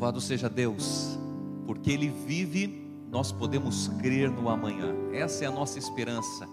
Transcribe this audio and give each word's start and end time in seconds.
Louvado 0.00 0.18
seja 0.18 0.48
Deus, 0.48 1.18
porque 1.66 1.90
Ele 1.90 2.08
vive, 2.08 2.66
nós 3.10 3.32
podemos 3.32 3.88
crer 4.00 4.30
no 4.30 4.48
amanhã. 4.48 4.94
Essa 5.12 5.44
é 5.44 5.46
a 5.46 5.50
nossa 5.50 5.78
esperança, 5.78 6.48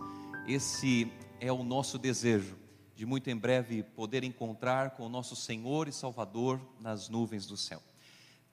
esse 0.46 1.09
é 1.39 1.50
o 1.50 1.64
nosso 1.64 1.97
desejo, 1.97 2.57
de 2.93 3.06
muito 3.06 3.29
em 3.29 3.37
breve 3.37 3.83
poder 3.83 4.25
encontrar 4.25 4.97
com 4.97 5.06
o 5.06 5.10
nosso 5.10 5.33
Senhor 5.33 5.87
e 5.87 5.93
Salvador 5.93 6.60
nas 6.82 7.07
nuvens 7.07 7.47
do 7.47 7.56
céu. 7.56 7.82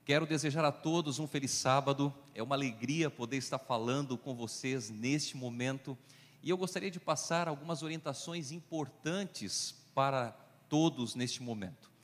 Quero 0.05 0.25
desejar 0.25 0.63
a 0.63 0.71
todos 0.71 1.19
um 1.19 1.27
feliz 1.27 1.51
sábado, 1.51 2.13
é 2.33 2.41
uma 2.41 2.55
alegria 2.55 3.09
poder 3.11 3.35
estar 3.35 3.59
falando 3.59 4.17
com 4.17 4.33
vocês 4.33 4.89
neste 4.89 5.35
momento 5.35 5.97
e 6.41 6.49
eu 6.49 6.55
gostaria 6.55 6.89
de 6.89 7.01
passar 7.01 7.49
algumas 7.49 7.83
orientações 7.83 8.49
importantes 8.49 9.75
para 9.93 10.31
todos 10.69 11.15
neste 11.15 11.43
momento. 11.43 11.94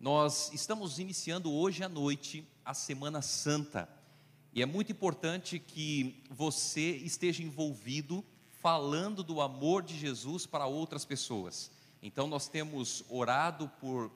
Nós 0.00 0.52
estamos 0.52 1.00
iniciando 1.00 1.52
hoje 1.52 1.82
à 1.82 1.88
noite 1.88 2.46
a 2.64 2.72
Semana 2.72 3.20
Santa 3.20 3.88
e 4.54 4.62
é 4.62 4.66
muito 4.66 4.92
importante 4.92 5.58
que 5.58 6.22
você 6.30 6.92
esteja 6.98 7.42
envolvido 7.42 8.24
falando 8.62 9.24
do 9.24 9.40
amor 9.40 9.82
de 9.82 9.98
Jesus 9.98 10.46
para 10.46 10.66
outras 10.66 11.04
pessoas. 11.04 11.72
Então, 12.00 12.28
nós 12.28 12.46
temos 12.46 13.02
orado 13.08 13.68
por 13.80 14.08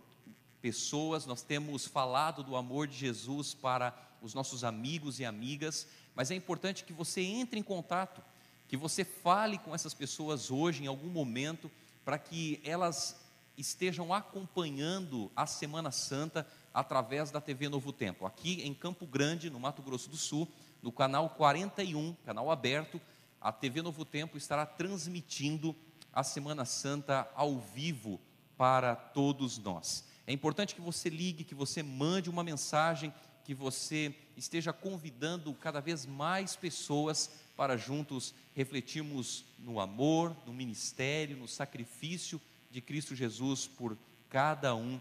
pessoas, 0.61 1.27
nós 1.27 1.43
temos 1.43 1.85
falado 1.85 2.45
do 2.45 2.55
amor 2.55 2.87
de 2.87 2.97
Jesus 2.97 3.53
para 3.53 3.93
os 4.23 4.35
nossos 4.35 4.63
amigos 4.63 5.19
e 5.19 5.25
amigas, 5.25 5.89
mas 6.15 6.31
é 6.31 6.37
importante 6.37 6.85
que 6.85 6.93
você 6.93 7.23
entre 7.23 7.59
em 7.59 7.63
contato, 7.63 8.23
que 8.69 8.77
você 8.77 9.05
fale 9.05 9.59
com 9.59 9.75
essas 9.75 9.95
pessoas 9.95 10.49
hoje, 10.49 10.85
em 10.85 10.87
algum 10.87 11.09
momento, 11.09 11.69
para 12.05 12.19
que 12.19 12.61
elas 12.63 13.22
estejam 13.57 14.13
acompanhando 14.13 15.31
a 15.37 15.47
Semana 15.47 15.91
Santa 15.91 16.47
através 16.73 17.31
da 17.31 17.41
TV 17.41 17.69
Novo 17.69 17.93
Tempo. 17.93 18.27
Aqui 18.27 18.63
em 18.63 18.75
Campo 18.75 19.07
Grande, 19.07 19.51
no 19.51 19.61
Mato 19.61 19.83
Grosso 19.83 20.09
do 20.09 20.17
Sul, 20.17 20.49
no 20.83 20.91
canal 20.91 21.31
41, 21.31 22.15
canal 22.25 22.51
aberto, 22.51 23.01
a 23.41 23.53
TV 23.53 23.83
Novo 23.83 24.05
Tempo 24.05 24.37
estará 24.37 24.65
transmitindo 24.65 25.75
a 26.13 26.23
Semana 26.23 26.65
Santa 26.65 27.29
ao 27.35 27.59
vivo 27.59 28.21
para 28.57 28.95
todos 28.95 29.59
nós. 29.59 30.05
É 30.27 30.33
importante 30.33 30.75
que 30.75 30.81
você 30.81 31.09
ligue, 31.09 31.45
que 31.45 31.55
você 31.55 31.83
mande 31.83 32.31
uma 32.31 32.45
mensagem, 32.45 33.13
que 33.45 33.55
você 33.55 34.15
esteja 34.37 34.73
convidando 34.73 35.53
cada 35.55 35.81
vez 35.81 36.07
mais 36.07 36.55
pessoas 36.55 37.31
para 37.57 37.77
juntos 37.77 38.35
refletirmos 38.55 39.45
no 39.59 39.81
amor, 39.81 40.37
no 40.47 40.53
ministério, 40.53 41.37
no 41.37 41.49
sacrifício 41.49 42.41
de 42.73 42.81
Cristo 42.81 43.15
Jesus 43.15 43.67
por 43.67 43.99
cada 44.31 44.75
um 44.75 44.99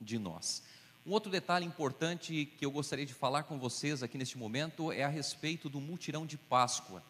de 0.00 0.18
nós. 0.18 0.64
Um 1.06 1.12
outro 1.12 1.30
detalhe 1.30 1.64
importante 1.64 2.52
que 2.58 2.66
eu 2.66 2.70
gostaria 2.70 3.06
de 3.06 3.14
falar 3.14 3.44
com 3.44 3.60
vocês 3.60 4.02
aqui 4.02 4.18
neste 4.18 4.36
momento 4.36 4.90
é 4.90 5.04
a 5.04 5.08
respeito 5.08 5.68
do 5.68 5.80
mutirão 5.80 6.26
de 6.26 6.36
Páscoa. 6.36 7.00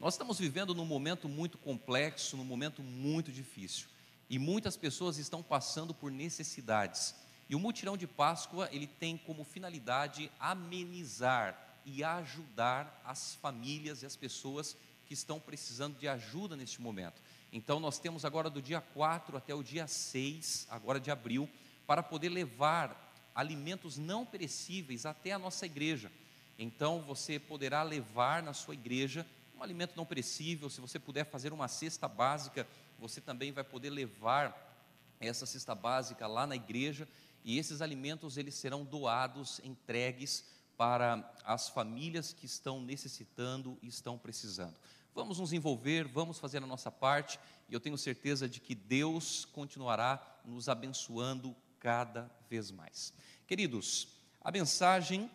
Nós 0.00 0.14
estamos 0.14 0.40
vivendo 0.40 0.74
num 0.74 0.84
momento 0.84 1.28
muito 1.28 1.56
complexo, 1.56 2.36
num 2.36 2.44
momento 2.44 2.82
muito 2.82 3.30
difícil, 3.30 3.86
e 4.28 4.40
muitas 4.40 4.76
pessoas 4.76 5.18
estão 5.18 5.40
passando 5.40 5.94
por 5.94 6.10
necessidades. 6.10 7.14
E 7.48 7.54
o 7.54 7.60
mutirão 7.60 7.96
de 7.96 8.08
Páscoa, 8.08 8.68
ele 8.72 8.88
tem 8.88 9.16
como 9.16 9.44
finalidade 9.44 10.32
amenizar 10.40 11.78
e 11.86 12.02
ajudar 12.02 13.00
as 13.04 13.36
famílias 13.36 14.02
e 14.02 14.06
as 14.06 14.16
pessoas 14.16 14.76
que 15.06 15.14
estão 15.14 15.38
precisando 15.38 15.96
de 15.96 16.08
ajuda 16.08 16.56
neste 16.56 16.82
momento. 16.82 17.22
Então, 17.56 17.78
nós 17.78 18.00
temos 18.00 18.24
agora 18.24 18.50
do 18.50 18.60
dia 18.60 18.80
4 18.80 19.36
até 19.36 19.54
o 19.54 19.62
dia 19.62 19.86
6, 19.86 20.66
agora 20.68 20.98
de 20.98 21.08
abril, 21.08 21.48
para 21.86 22.02
poder 22.02 22.28
levar 22.28 23.14
alimentos 23.32 23.96
não 23.96 24.26
perecíveis 24.26 25.06
até 25.06 25.30
a 25.30 25.38
nossa 25.38 25.64
igreja. 25.64 26.10
Então, 26.58 27.00
você 27.02 27.38
poderá 27.38 27.84
levar 27.84 28.42
na 28.42 28.52
sua 28.52 28.74
igreja 28.74 29.24
um 29.56 29.62
alimento 29.62 29.96
não 29.96 30.04
perecível. 30.04 30.68
Se 30.68 30.80
você 30.80 30.98
puder 30.98 31.26
fazer 31.26 31.52
uma 31.52 31.68
cesta 31.68 32.08
básica, 32.08 32.66
você 32.98 33.20
também 33.20 33.52
vai 33.52 33.62
poder 33.62 33.90
levar 33.90 34.76
essa 35.20 35.46
cesta 35.46 35.76
básica 35.76 36.26
lá 36.26 36.48
na 36.48 36.56
igreja. 36.56 37.06
E 37.44 37.56
esses 37.56 37.80
alimentos 37.80 38.36
eles 38.36 38.56
serão 38.56 38.84
doados, 38.84 39.60
entregues 39.62 40.44
para 40.76 41.32
as 41.44 41.68
famílias 41.68 42.32
que 42.32 42.46
estão 42.46 42.80
necessitando 42.80 43.78
e 43.80 43.86
estão 43.86 44.18
precisando. 44.18 44.74
Vamos 45.14 45.38
nos 45.38 45.52
envolver, 45.52 46.08
vamos 46.08 46.40
fazer 46.40 46.58
a 46.58 46.66
nossa 46.66 46.90
parte, 46.90 47.38
e 47.68 47.72
eu 47.72 47.78
tenho 47.78 47.96
certeza 47.96 48.48
de 48.48 48.60
que 48.60 48.74
Deus 48.74 49.44
continuará 49.44 50.40
nos 50.44 50.68
abençoando 50.68 51.54
cada 51.78 52.28
vez 52.50 52.72
mais. 52.72 53.14
Queridos, 53.46 54.08
a 54.40 54.50
mensagem 54.50 55.30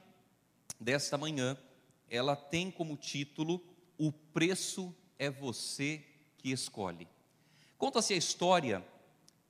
desta 0.80 1.18
manhã, 1.18 1.58
ela 2.10 2.36
tem 2.36 2.70
como 2.70 2.98
título 2.98 3.64
O 3.98 4.12
preço 4.12 4.94
é 5.18 5.30
você 5.30 6.04
que 6.38 6.52
escolhe. 6.52 7.08
Conta-se 7.78 8.14
a 8.14 8.18
história 8.18 8.86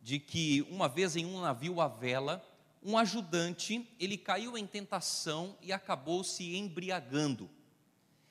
de 0.02 0.20
que 0.20 0.62
uma 0.70 0.88
vez 0.88 1.16
em 1.16 1.26
um 1.26 1.42
navio 1.42 1.82
à 1.82 1.88
vela, 1.88 2.46
um 2.84 2.98
ajudante, 2.98 3.90
ele 4.00 4.18
caiu 4.18 4.56
em 4.56 4.68
tentação 4.68 5.58
e 5.62 5.74
acabou 5.74 6.24
se 6.24 6.56
embriagando. 6.56 7.50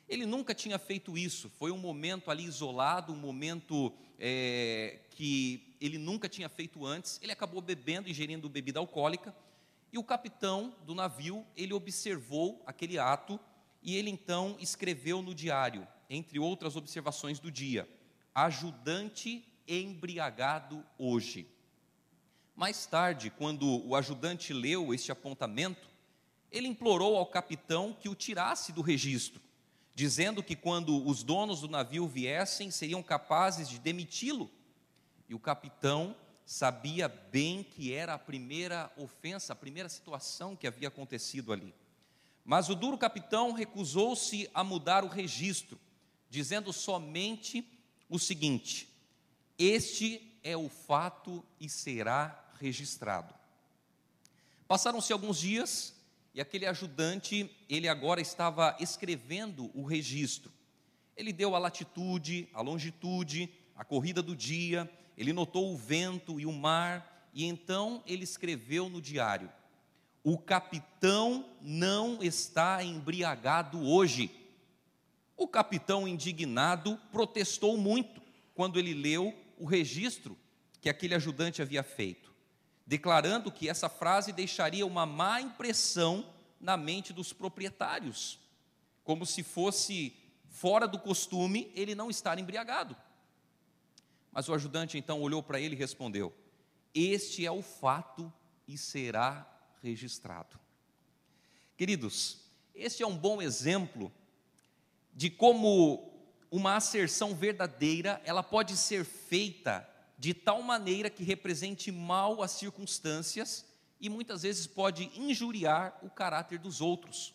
Ele 0.09 0.25
nunca 0.25 0.55
tinha 0.55 0.79
feito 0.79 1.19
isso, 1.19 1.51
foi 1.51 1.71
um 1.71 1.77
momento 1.77 2.31
ali 2.31 2.45
isolado, 2.45 3.13
um 3.13 3.17
momento 3.17 3.93
é, 4.19 5.01
que 5.11 5.77
ele 5.79 5.99
nunca 5.99 6.31
tinha 6.31 6.49
feito 6.49 6.87
antes. 6.87 7.21
Ele 7.23 7.31
acabou 7.31 7.61
bebendo, 7.61 8.09
ingerindo 8.09 8.49
bebida 8.49 8.79
alcoólica, 8.79 9.37
e 9.93 9.99
o 9.99 10.05
capitão 10.05 10.75
do 10.87 10.95
navio, 10.95 11.47
ele 11.55 11.75
observou 11.75 12.63
aquele 12.67 12.99
ato, 12.99 13.39
e 13.83 13.97
ele 13.97 14.09
então 14.09 14.57
escreveu 14.59 15.21
no 15.21 15.35
diário, 15.35 15.87
entre 16.09 16.39
outras 16.39 16.75
observações 16.75 17.39
do 17.39 17.51
dia, 17.51 17.87
ajudante 18.35 19.45
embriagado 19.67 20.83
hoje. 20.99 21.47
Mais 22.57 22.87
tarde, 22.87 23.31
quando 23.31 23.87
o 23.87 23.95
ajudante 23.95 24.55
leu 24.55 24.95
este 24.95 25.13
apontamento, 25.13 25.87
ele 26.51 26.67
implorou 26.67 27.15
ao 27.15 27.27
capitão 27.27 27.93
que 27.93 28.09
o 28.09 28.15
tirasse 28.15 28.73
do 28.73 28.81
registro 28.81 29.48
dizendo 29.99 30.45
que 30.45 30.55
quando 30.55 31.05
os 31.09 31.25
donos 31.25 31.63
do 31.63 31.69
navio 31.69 32.07
viessem, 32.07 32.71
seriam 32.71 33.03
capazes 33.03 33.69
de 33.69 33.81
demiti-lo. 33.81 34.49
E 35.29 35.35
o 35.35 35.41
capitão 35.41 36.15
sabia 36.47 37.09
bem 37.09 37.65
que 37.65 37.93
era 37.93 38.15
a 38.15 38.19
primeira 38.19 38.93
ofensa, 38.97 39.53
a 39.53 39.57
primeira 39.57 39.89
situação 39.89 40.55
que 40.55 40.69
havia 40.69 40.87
acontecido 40.87 41.53
ali. 41.53 41.75
Mas 42.45 42.69
o 42.69 42.77
duro 42.77 42.97
capitão 42.97 43.51
recusou-se 43.51 44.49
a 44.55 44.63
mudar 44.63 45.03
o 45.03 45.09
registro, 45.09 45.77
dizendo 46.31 46.73
somente 46.73 47.69
o 48.09 48.21
seguinte: 48.21 48.89
Este 49.59 50.39
é 50.45 50.57
o 50.57 50.69
fato 50.69 51.45
e 51.59 51.69
será 51.69 52.53
registrado. 52.61 53.35
Passaram-se 54.69 55.13
alguns 55.13 55.41
dias 55.41 55.98
e 56.39 56.41
aquele 56.41 56.67
ajudante, 56.67 57.51
ele 57.69 57.89
agora 57.89 58.21
estava 58.21 58.77
escrevendo 58.79 59.73
o 59.75 59.83
registro. 59.83 60.53
Ele 61.17 61.33
deu 61.33 61.57
a 61.57 61.59
latitude, 61.59 62.49
a 62.55 62.61
longitude, 62.61 63.53
a 63.75 63.85
corrida 63.85 64.23
do 64.23 64.37
dia, 64.37 64.89
ele 65.17 65.33
notou 65.33 65.75
o 65.75 65.77
vento 65.77 66.39
e 66.39 66.47
o 66.47 66.53
mar, 66.53 67.29
e 67.35 67.45
então 67.45 68.05
ele 68.07 68.23
escreveu 68.23 68.89
no 68.89 69.03
diário: 69.03 69.51
O 70.23 70.39
capitão 70.39 71.45
não 71.61 72.23
está 72.23 72.85
embriagado 72.85 73.83
hoje. 73.83 74.31
O 75.37 75.49
capitão, 75.49 76.07
indignado, 76.07 76.97
protestou 77.11 77.77
muito 77.77 78.23
quando 78.55 78.79
ele 78.79 78.95
leu 78.95 79.35
o 79.59 79.65
registro 79.65 80.39
que 80.81 80.89
aquele 80.89 81.17
ajudante 81.17 81.61
havia 81.61 81.83
feito 81.83 82.28
declarando 82.89 83.53
que 83.53 83.69
essa 83.69 83.87
frase 83.87 84.33
deixaria 84.33 84.87
uma 84.87 85.05
má 85.05 85.43
impressão 85.43 86.25
na 86.59 86.75
mente 86.75 87.13
dos 87.13 87.35
proprietários, 87.35 88.41
como 89.05 89.27
se 89.27 89.43
fosse 89.43 90.17
fora 90.49 90.89
do 90.89 90.99
costume 90.99 91.71
ele 91.75 91.95
não 91.95 92.09
estar 92.09 92.39
embriagado. 92.39 92.97
Mas 94.33 94.49
o 94.49 94.55
ajudante 94.55 94.97
então 94.97 95.21
olhou 95.21 95.43
para 95.43 95.61
ele 95.61 95.75
e 95.75 95.79
respondeu: 95.79 96.35
Este 96.95 97.45
é 97.45 97.51
o 97.53 97.61
fato 97.61 98.33
e 98.67 98.79
será 98.79 99.47
registrado. 99.83 100.59
Queridos, 101.77 102.41
este 102.75 103.03
é 103.03 103.07
um 103.07 103.19
bom 103.19 103.43
exemplo 103.43 104.11
de 105.13 105.29
como 105.29 106.11
uma 106.51 106.77
asserção 106.77 107.35
verdadeira, 107.35 108.23
ela 108.25 108.43
pode 108.43 108.79
ser 108.79 109.05
feita 109.05 109.87
de 110.19 110.35
tal 110.35 110.61
maneira 110.63 111.09
que 111.09 111.23
represente 111.23 111.93
mal 111.93 112.43
as 112.43 112.51
circunstâncias 112.53 113.65
e 114.01 114.09
muitas 114.09 114.43
vezes 114.43 114.67
pode 114.67 115.11
injuriar 115.19 115.99
o 116.03 116.11
caráter 116.11 116.59
dos 116.59 116.81
outros. 116.81 117.35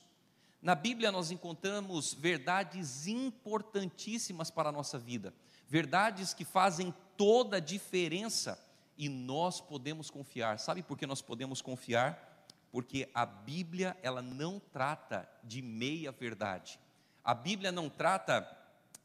Na 0.61 0.75
Bíblia 0.75 1.11
nós 1.11 1.31
encontramos 1.31 2.13
verdades 2.13 3.07
importantíssimas 3.07 4.51
para 4.51 4.69
a 4.69 4.71
nossa 4.71 4.99
vida, 4.99 5.33
verdades 5.67 6.33
que 6.33 6.45
fazem 6.45 6.93
toda 7.17 7.57
a 7.57 7.59
diferença 7.59 8.59
e 8.97 9.09
nós 9.09 9.59
podemos 9.59 10.09
confiar. 10.09 10.59
Sabe 10.59 10.83
por 10.83 10.97
que 10.97 11.07
nós 11.07 11.21
podemos 11.21 11.61
confiar? 11.61 12.33
porque 12.73 13.07
a 13.13 13.23
Bíblia 13.23 13.95
ela 14.01 14.19
não 14.19 14.59
trata 14.59 15.29
de 15.43 15.61
meia 15.61 16.11
verdade. 16.11 16.79
A 17.23 17.35
Bíblia 17.35 17.71
não 17.71 17.87
trata 17.87 18.49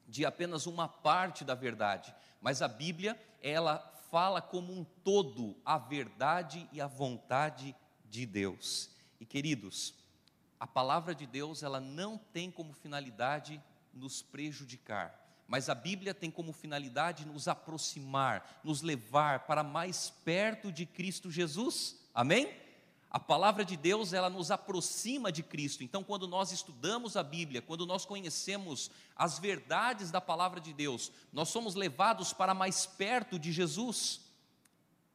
de 0.09 0.25
apenas 0.25 0.67
uma 0.67 0.89
parte 0.89 1.45
da 1.45 1.55
verdade, 1.55 2.15
mas 2.41 2.63
a 2.63 2.67
Bíblia 2.67 3.15
ela 3.43 3.79
fala 4.11 4.41
como 4.41 4.73
um 4.73 4.85
todo 4.85 5.57
a 5.65 5.79
verdade 5.79 6.69
e 6.73 6.81
a 6.81 6.87
vontade 6.87 7.75
de 8.05 8.25
Deus. 8.25 8.91
E 9.21 9.27
queridos, 9.27 9.95
a 10.59 10.67
palavra 10.67 11.15
de 11.15 11.27
Deus 11.27 11.63
ela 11.63 11.81
não 11.81 12.19
tem 12.19 12.51
como 12.51 12.73
finalidade 12.73 13.63
nos 13.93 14.23
prejudicar 14.23 15.29
mas 15.49 15.71
a 15.71 15.75
Bíblia 15.75 16.13
tem 16.13 16.31
como 16.31 16.53
finalidade 16.53 17.27
nos 17.27 17.49
aproximar, 17.49 18.61
nos 18.63 18.83
levar 18.83 19.47
para 19.47 19.65
mais 19.65 20.11
perto 20.23 20.71
de 20.71 20.85
Cristo 20.85 21.31
Jesus. 21.31 21.99
Amém? 22.15 22.55
A 23.11 23.19
palavra 23.19 23.65
de 23.65 23.77
Deus, 23.77 24.13
ela 24.13 24.29
nos 24.29 24.51
aproxima 24.51 25.33
de 25.33 25.43
Cristo. 25.43 25.83
Então, 25.83 26.05
quando 26.05 26.29
nós 26.29 26.53
estudamos 26.53 27.17
a 27.17 27.23
Bíblia, 27.23 27.63
quando 27.63 27.87
nós 27.87 28.05
conhecemos 28.05 28.91
as 29.17 29.39
verdades 29.39 30.11
da 30.11 30.21
palavra 30.21 30.61
de 30.61 30.73
Deus, 30.73 31.11
nós 31.33 31.49
somos 31.49 31.75
levados 31.75 32.33
para 32.33 32.53
mais 32.53 32.85
perto 32.85 33.39
de 33.39 33.51
Jesus. 33.51 34.21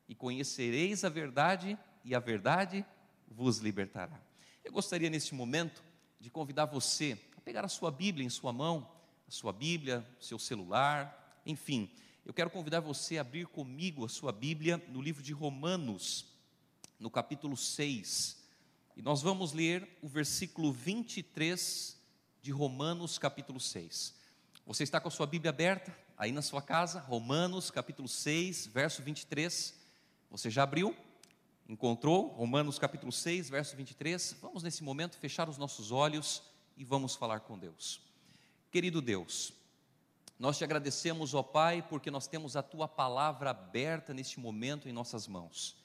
E 0.09 0.15
conhecereis 0.15 1.03
a 1.03 1.09
verdade, 1.09 1.77
e 2.03 2.15
a 2.15 2.19
verdade 2.19 2.83
vos 3.27 3.59
libertará. 3.59 4.19
Eu 4.63 4.71
gostaria 4.71 5.09
neste 5.09 5.35
momento 5.35 5.83
de 6.19 6.29
convidar 6.29 6.65
você 6.65 7.19
a 7.37 7.41
pegar 7.41 7.63
a 7.63 7.69
sua 7.69 7.91
Bíblia 7.91 8.25
em 8.25 8.29
sua 8.29 8.51
mão 8.51 8.89
a 9.27 9.31
sua 9.31 9.53
Bíblia, 9.53 10.05
seu 10.19 10.37
celular, 10.37 11.41
enfim. 11.45 11.89
Eu 12.25 12.33
quero 12.33 12.49
convidar 12.49 12.79
você 12.79 13.17
a 13.17 13.21
abrir 13.21 13.47
comigo 13.47 14.05
a 14.05 14.09
sua 14.09 14.31
Bíblia 14.31 14.83
no 14.89 15.01
livro 15.01 15.21
de 15.21 15.33
Romanos, 15.33 16.25
no 16.99 17.09
capítulo 17.09 17.57
6. 17.57 18.43
E 18.95 19.01
nós 19.01 19.21
vamos 19.21 19.53
ler 19.53 19.97
o 20.01 20.07
versículo 20.07 20.71
23 20.71 21.97
de 22.41 22.51
Romanos, 22.51 23.17
capítulo 23.17 23.59
6. 23.59 24.15
Você 24.65 24.83
está 24.83 24.99
com 24.99 25.07
a 25.07 25.11
sua 25.11 25.25
Bíblia 25.25 25.49
aberta 25.49 25.97
aí 26.17 26.31
na 26.31 26.41
sua 26.41 26.61
casa? 26.61 26.99
Romanos, 26.99 27.71
capítulo 27.71 28.07
6, 28.07 28.67
verso 28.67 29.01
23. 29.01 29.73
Você 30.29 30.49
já 30.49 30.63
abriu? 30.63 30.95
Encontrou? 31.67 32.27
Romanos, 32.27 32.77
capítulo 32.77 33.11
6, 33.11 33.49
verso 33.49 33.75
23. 33.75 34.37
Vamos 34.41 34.63
nesse 34.63 34.83
momento 34.83 35.17
fechar 35.17 35.49
os 35.49 35.57
nossos 35.57 35.91
olhos 35.91 36.43
e 36.77 36.83
vamos 36.83 37.15
falar 37.15 37.41
com 37.41 37.57
Deus. 37.57 38.01
Querido 38.71 39.01
Deus, 39.01 39.53
nós 40.37 40.57
te 40.57 40.63
agradecemos, 40.63 41.33
ó 41.33 41.43
Pai, 41.43 41.81
porque 41.81 42.11
nós 42.11 42.27
temos 42.27 42.55
a 42.55 42.63
tua 42.63 42.87
palavra 42.87 43.51
aberta 43.51 44.13
neste 44.13 44.39
momento 44.39 44.89
em 44.89 44.91
nossas 44.91 45.27
mãos. 45.27 45.82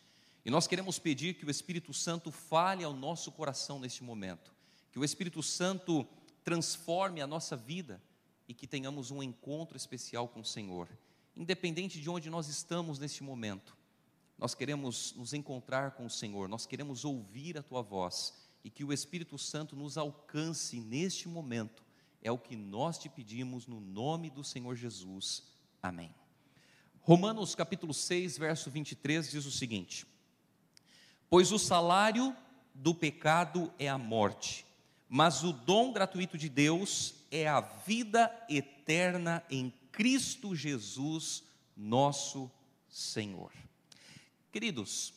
E 0.49 0.51
nós 0.51 0.67
queremos 0.67 0.99
pedir 0.99 1.35
que 1.35 1.45
o 1.45 1.51
Espírito 1.51 1.93
Santo 1.93 2.33
fale 2.33 2.83
ao 2.83 2.95
nosso 2.95 3.31
coração 3.31 3.79
neste 3.79 4.03
momento, 4.03 4.51
que 4.91 4.99
o 4.99 5.05
Espírito 5.05 5.43
Santo 5.43 6.09
transforme 6.43 7.21
a 7.21 7.27
nossa 7.27 7.55
vida 7.55 8.03
e 8.49 8.55
que 8.55 8.67
tenhamos 8.67 9.11
um 9.11 9.23
encontro 9.23 9.77
especial 9.77 10.27
com 10.27 10.41
o 10.41 10.45
Senhor, 10.47 10.89
independente 11.37 12.01
de 12.01 12.09
onde 12.09 12.31
nós 12.31 12.49
estamos 12.49 12.99
neste 12.99 13.23
momento. 13.23 13.77
Nós 14.39 14.55
queremos 14.55 15.13
nos 15.17 15.35
encontrar 15.35 15.91
com 15.91 16.07
o 16.07 16.11
Senhor, 16.11 16.49
nós 16.49 16.65
queremos 16.65 17.05
ouvir 17.05 17.59
a 17.59 17.63
tua 17.63 17.83
voz 17.83 18.33
e 18.65 18.71
que 18.71 18.85
o 18.85 18.91
Espírito 18.91 19.37
Santo 19.37 19.77
nos 19.77 19.99
alcance 19.99 20.81
neste 20.81 21.29
momento 21.29 21.85
é 22.23 22.33
o 22.33 22.39
que 22.39 22.57
nós 22.57 22.97
te 22.97 23.11
pedimos 23.11 23.67
no 23.67 23.83
nome 23.83 24.31
do 24.31 24.43
Senhor 24.43 24.75
Jesus. 24.75 25.43
Amém. 25.83 26.15
Romanos 27.03 27.55
capítulo 27.55 27.93
6, 27.93 28.39
verso 28.39 28.71
23 28.71 29.31
diz 29.31 29.45
o 29.45 29.53
seguinte: 29.53 30.07
Pois 31.31 31.53
o 31.53 31.59
salário 31.59 32.35
do 32.73 32.95
pecado 32.95 33.71
é 33.79 33.89
a 33.89 33.99
morte, 33.99 34.65
mas 35.09 35.45
o 35.45 35.53
dom 35.53 35.93
gratuito 35.93 36.39
de 36.39 36.49
Deus 36.49 37.15
é 37.31 37.47
a 37.47 37.61
vida 37.61 38.33
eterna 38.49 39.45
em 39.51 39.73
Cristo 39.93 40.57
Jesus, 40.57 41.43
nosso 41.77 42.51
Senhor. 42.89 43.53
Queridos, 44.51 45.13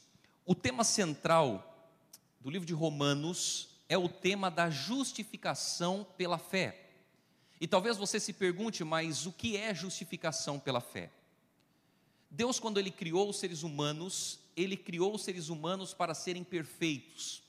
o 0.46 0.54
tema 0.54 0.84
central 0.84 1.90
do 2.42 2.50
livro 2.50 2.66
de 2.66 2.74
Romanos 2.74 3.70
é 3.88 3.98
o 3.98 4.10
tema 4.10 4.52
da 4.52 4.70
justificação 4.70 6.06
pela 6.18 6.38
fé. 6.38 6.90
E 7.60 7.68
talvez 7.68 7.96
você 7.96 8.20
se 8.20 8.34
pergunte, 8.34 8.84
mas 8.84 9.26
o 9.26 9.32
que 9.32 9.56
é 9.56 9.74
justificação 9.74 10.60
pela 10.60 10.82
fé? 10.82 11.10
Deus, 12.32 12.60
quando 12.60 12.80
Ele 12.80 12.90
criou 12.90 13.30
os 13.30 13.38
seres 13.38 13.62
humanos, 13.62 14.40
Ele 14.56 14.76
criou 14.76 15.14
os 15.14 15.24
seres 15.24 15.50
humanos 15.50 15.94
para 15.94 16.16
serem 16.16 16.44
perfeitos. 16.44 17.44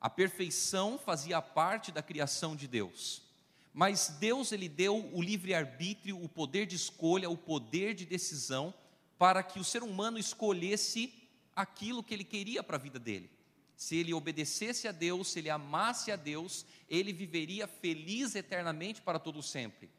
A 0.00 0.10
perfeição 0.10 0.98
fazia 0.98 1.40
parte 1.40 1.92
da 1.92 2.02
criação 2.02 2.56
de 2.56 2.66
Deus. 2.66 3.22
Mas 3.72 4.16
Deus, 4.18 4.50
Ele 4.50 4.68
deu 4.68 5.10
o 5.12 5.22
livre-arbítrio, 5.22 6.20
o 6.20 6.28
poder 6.28 6.66
de 6.66 6.74
escolha, 6.74 7.30
o 7.30 7.36
poder 7.36 7.94
de 7.94 8.04
decisão, 8.04 8.74
para 9.18 9.42
que 9.42 9.60
o 9.60 9.64
ser 9.64 9.82
humano 9.82 10.18
escolhesse 10.18 11.12
aquilo 11.54 12.02
que 12.02 12.14
Ele 12.14 12.24
queria 12.24 12.62
para 12.62 12.76
a 12.76 12.80
vida 12.80 12.98
dele 12.98 13.30
se 13.76 13.96
ele 13.96 14.14
obedecesse 14.14 14.88
a 14.88 14.92
Deus, 14.92 15.28
se 15.28 15.38
ele 15.38 15.50
amasse 15.50 16.10
a 16.10 16.16
Deus, 16.16 16.64
ele 16.88 17.12
viveria 17.12 17.66
feliz 17.66 18.34
eternamente 18.34 19.02
para 19.02 19.18
todo 19.18 19.42
sempre. 19.42 19.90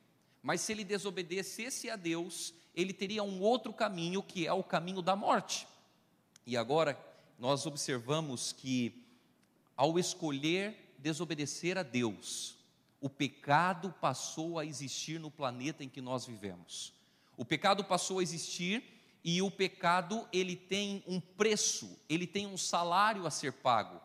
Mas 0.41 0.61
se 0.61 0.71
ele 0.71 0.83
desobedecesse 0.83 1.89
a 1.89 1.95
Deus, 1.95 2.53
ele 2.77 2.93
teria 2.93 3.23
um 3.23 3.41
outro 3.41 3.73
caminho, 3.73 4.21
que 4.21 4.45
é 4.45 4.53
o 4.53 4.63
caminho 4.63 5.01
da 5.01 5.15
morte. 5.15 5.67
E 6.45 6.55
agora 6.55 6.95
nós 7.39 7.65
observamos 7.65 8.53
que 8.53 9.03
ao 9.75 9.97
escolher 9.97 10.93
desobedecer 10.99 11.75
a 11.75 11.81
Deus, 11.81 12.55
o 13.01 13.09
pecado 13.09 13.91
passou 13.99 14.59
a 14.59 14.65
existir 14.65 15.19
no 15.19 15.31
planeta 15.31 15.83
em 15.83 15.89
que 15.89 15.99
nós 15.99 16.27
vivemos. 16.27 16.93
O 17.35 17.43
pecado 17.43 17.83
passou 17.83 18.19
a 18.19 18.23
existir 18.23 18.83
e 19.23 19.41
o 19.41 19.49
pecado, 19.49 20.27
ele 20.31 20.55
tem 20.55 21.03
um 21.07 21.19
preço, 21.19 21.99
ele 22.07 22.27
tem 22.27 22.45
um 22.45 22.57
salário 22.57 23.25
a 23.25 23.31
ser 23.31 23.53
pago. 23.53 23.99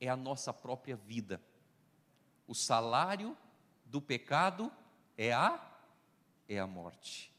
É 0.00 0.08
a 0.08 0.16
nossa 0.16 0.52
própria 0.52 0.94
vida. 0.94 1.40
O 2.46 2.54
salário 2.54 3.36
do 3.84 4.00
pecado 4.00 4.70
é 5.18 5.32
a 5.32 5.68
é 6.48 6.60
a 6.60 6.66
morte. 6.66 7.31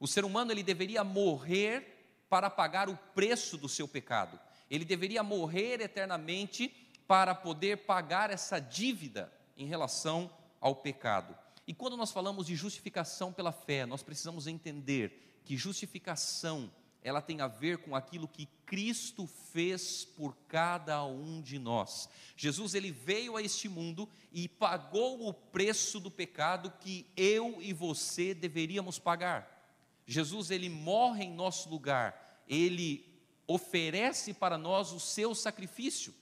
O 0.00 0.08
ser 0.08 0.24
humano 0.24 0.50
ele 0.50 0.62
deveria 0.62 1.04
morrer 1.04 2.24
para 2.28 2.48
pagar 2.48 2.88
o 2.88 2.96
preço 3.14 3.58
do 3.58 3.68
seu 3.68 3.86
pecado. 3.86 4.40
Ele 4.70 4.84
deveria 4.84 5.22
morrer 5.22 5.80
eternamente 5.80 6.68
para 7.06 7.34
poder 7.34 7.84
pagar 7.84 8.30
essa 8.30 8.58
dívida 8.58 9.30
em 9.56 9.66
relação 9.66 10.30
ao 10.60 10.76
pecado. 10.76 11.36
E 11.66 11.74
quando 11.74 11.96
nós 11.96 12.10
falamos 12.10 12.46
de 12.46 12.56
justificação 12.56 13.32
pela 13.32 13.52
fé, 13.52 13.84
nós 13.84 14.02
precisamos 14.02 14.46
entender 14.46 15.40
que 15.44 15.56
justificação 15.56 16.70
ela 17.02 17.22
tem 17.22 17.40
a 17.40 17.48
ver 17.48 17.78
com 17.78 17.96
aquilo 17.96 18.28
que 18.28 18.46
Cristo 18.66 19.26
fez 19.26 20.04
por 20.04 20.36
cada 20.48 21.04
um 21.04 21.40
de 21.40 21.58
nós. 21.58 22.08
Jesus 22.36 22.74
ele 22.74 22.90
veio 22.90 23.36
a 23.36 23.42
este 23.42 23.68
mundo 23.68 24.08
e 24.32 24.48
pagou 24.48 25.26
o 25.26 25.32
preço 25.32 25.98
do 25.98 26.10
pecado 26.10 26.72
que 26.80 27.06
eu 27.16 27.56
e 27.60 27.72
você 27.72 28.34
deveríamos 28.34 28.98
pagar. 28.98 29.59
Jesus 30.10 30.50
ele 30.50 30.68
morre 30.68 31.22
em 31.22 31.32
nosso 31.32 31.70
lugar, 31.70 32.42
ele 32.48 33.08
oferece 33.46 34.34
para 34.34 34.58
nós 34.58 34.90
o 34.90 34.98
seu 34.98 35.36
sacrifício. 35.36 36.12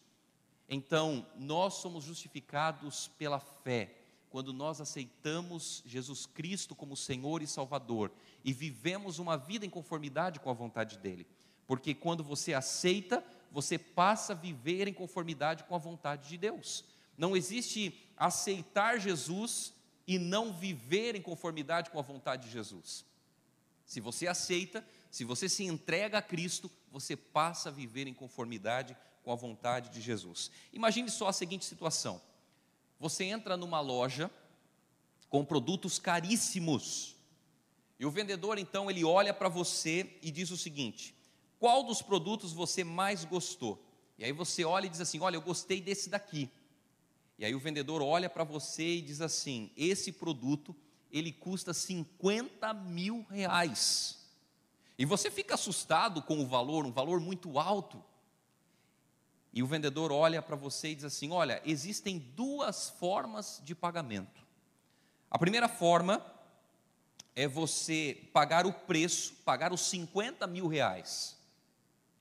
Então, 0.68 1.26
nós 1.34 1.74
somos 1.74 2.04
justificados 2.04 3.08
pela 3.16 3.40
fé 3.40 3.94
quando 4.28 4.52
nós 4.52 4.78
aceitamos 4.78 5.82
Jesus 5.86 6.26
Cristo 6.26 6.74
como 6.74 6.94
Senhor 6.94 7.40
e 7.40 7.46
Salvador 7.46 8.12
e 8.44 8.52
vivemos 8.52 9.18
uma 9.18 9.38
vida 9.38 9.64
em 9.64 9.70
conformidade 9.70 10.38
com 10.38 10.50
a 10.50 10.54
vontade 10.54 10.98
dEle. 10.98 11.26
Porque 11.66 11.94
quando 11.94 12.22
você 12.22 12.52
aceita, 12.52 13.24
você 13.50 13.78
passa 13.78 14.34
a 14.34 14.36
viver 14.36 14.86
em 14.86 14.92
conformidade 14.92 15.64
com 15.64 15.74
a 15.74 15.78
vontade 15.78 16.28
de 16.28 16.36
Deus. 16.36 16.84
Não 17.16 17.34
existe 17.34 17.98
aceitar 18.18 19.00
Jesus 19.00 19.72
e 20.06 20.18
não 20.18 20.52
viver 20.52 21.14
em 21.14 21.22
conformidade 21.22 21.88
com 21.88 21.98
a 21.98 22.02
vontade 22.02 22.48
de 22.48 22.52
Jesus. 22.52 23.07
Se 23.88 24.00
você 24.00 24.26
aceita, 24.26 24.86
se 25.10 25.24
você 25.24 25.48
se 25.48 25.64
entrega 25.64 26.18
a 26.18 26.22
Cristo, 26.22 26.70
você 26.92 27.16
passa 27.16 27.70
a 27.70 27.72
viver 27.72 28.06
em 28.06 28.12
conformidade 28.12 28.94
com 29.22 29.32
a 29.32 29.34
vontade 29.34 29.88
de 29.88 30.02
Jesus. 30.02 30.50
Imagine 30.74 31.10
só 31.10 31.28
a 31.28 31.32
seguinte 31.32 31.64
situação: 31.64 32.20
você 33.00 33.24
entra 33.24 33.56
numa 33.56 33.80
loja 33.80 34.30
com 35.30 35.42
produtos 35.42 35.98
caríssimos. 35.98 37.16
E 37.98 38.04
o 38.04 38.10
vendedor 38.10 38.58
então 38.58 38.90
ele 38.90 39.02
olha 39.04 39.32
para 39.32 39.48
você 39.48 40.18
e 40.20 40.30
diz 40.30 40.50
o 40.50 40.56
seguinte: 40.58 41.14
qual 41.58 41.82
dos 41.82 42.02
produtos 42.02 42.52
você 42.52 42.84
mais 42.84 43.24
gostou? 43.24 43.82
E 44.18 44.24
aí 44.24 44.32
você 44.32 44.66
olha 44.66 44.84
e 44.84 44.90
diz 44.90 45.00
assim: 45.00 45.18
olha, 45.18 45.36
eu 45.36 45.42
gostei 45.42 45.80
desse 45.80 46.10
daqui. 46.10 46.50
E 47.38 47.44
aí 47.46 47.54
o 47.54 47.58
vendedor 47.58 48.02
olha 48.02 48.28
para 48.28 48.44
você 48.44 48.96
e 48.96 49.00
diz 49.00 49.22
assim: 49.22 49.70
esse 49.74 50.12
produto 50.12 50.76
ele 51.12 51.32
custa 51.32 51.72
50 51.72 52.72
mil 52.74 53.26
reais. 53.30 54.18
E 54.98 55.04
você 55.04 55.30
fica 55.30 55.54
assustado 55.54 56.22
com 56.22 56.40
o 56.40 56.46
valor, 56.46 56.84
um 56.84 56.92
valor 56.92 57.20
muito 57.20 57.58
alto. 57.58 58.02
e 59.52 59.62
o 59.62 59.66
vendedor 59.66 60.12
olha 60.12 60.42
para 60.42 60.54
você 60.54 60.90
e 60.90 60.94
diz 60.94 61.04
assim: 61.04 61.30
Olha, 61.30 61.62
existem 61.64 62.18
duas 62.18 62.90
formas 62.90 63.60
de 63.64 63.74
pagamento. 63.74 64.46
A 65.30 65.38
primeira 65.38 65.68
forma 65.68 66.24
é 67.34 67.46
você 67.46 68.28
pagar 68.32 68.66
o 68.66 68.72
preço, 68.72 69.34
pagar 69.44 69.72
os 69.72 69.82
50 69.82 70.46
mil 70.46 70.66
reais. 70.66 71.38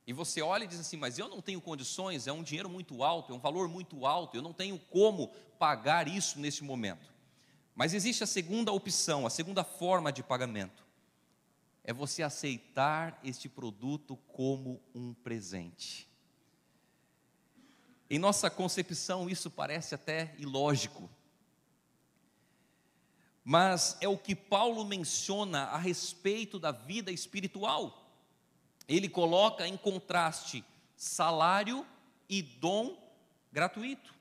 E 0.06 0.14
você 0.14 0.42
olha 0.42 0.64
e 0.64 0.68
diz 0.68 0.80
assim: 0.80 0.96
Mas 0.96 1.18
eu 1.20 1.28
não 1.28 1.42
tenho 1.42 1.60
condições, 1.60 2.28
é 2.28 2.32
um 2.32 2.44
dinheiro 2.44 2.70
muito 2.70 3.04
alto, 3.04 3.34
é 3.34 3.36
um 3.36 3.40
valor 3.40 3.68
muito 3.68 4.06
alto, 4.06 4.38
eu 4.38 4.42
não 4.42 4.54
tenho 4.54 4.80
como 4.80 5.30
pagar 5.60 6.08
isso 6.08 6.40
neste 6.40 6.64
momento. 6.64 7.17
Mas 7.78 7.94
existe 7.94 8.24
a 8.24 8.28
segunda 8.28 8.72
opção, 8.72 9.28
a 9.28 9.30
segunda 9.30 9.64
forma 9.64 10.12
de 10.12 10.24
pagamento. 10.24 10.84
É 11.84 11.94
você 11.94 12.24
aceitar 12.24 13.20
este 13.24 13.48
produto 13.48 14.18
como 14.34 14.82
um 14.96 15.14
presente. 15.14 16.10
Em 18.10 18.18
nossa 18.18 18.50
concepção, 18.50 19.30
isso 19.30 19.52
parece 19.52 19.94
até 19.94 20.34
ilógico. 20.40 21.08
Mas 23.44 23.96
é 24.02 24.08
o 24.08 24.18
que 24.18 24.36
Paulo 24.36 24.84
menciona 24.84 25.66
a 25.66 25.78
respeito 25.78 26.58
da 26.58 26.72
vida 26.72 27.12
espiritual. 27.12 28.12
Ele 28.88 29.08
coloca 29.08 29.68
em 29.68 29.78
contraste 29.78 30.66
salário 30.96 31.86
e 32.28 32.42
dom 32.42 32.98
gratuito. 33.52 34.16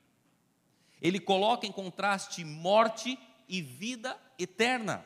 Ele 1.01 1.19
coloca 1.19 1.67
em 1.67 1.73
contraste 1.73 2.45
morte 2.45 3.19
e 3.49 3.61
vida 3.61 4.19
eterna. 4.39 5.05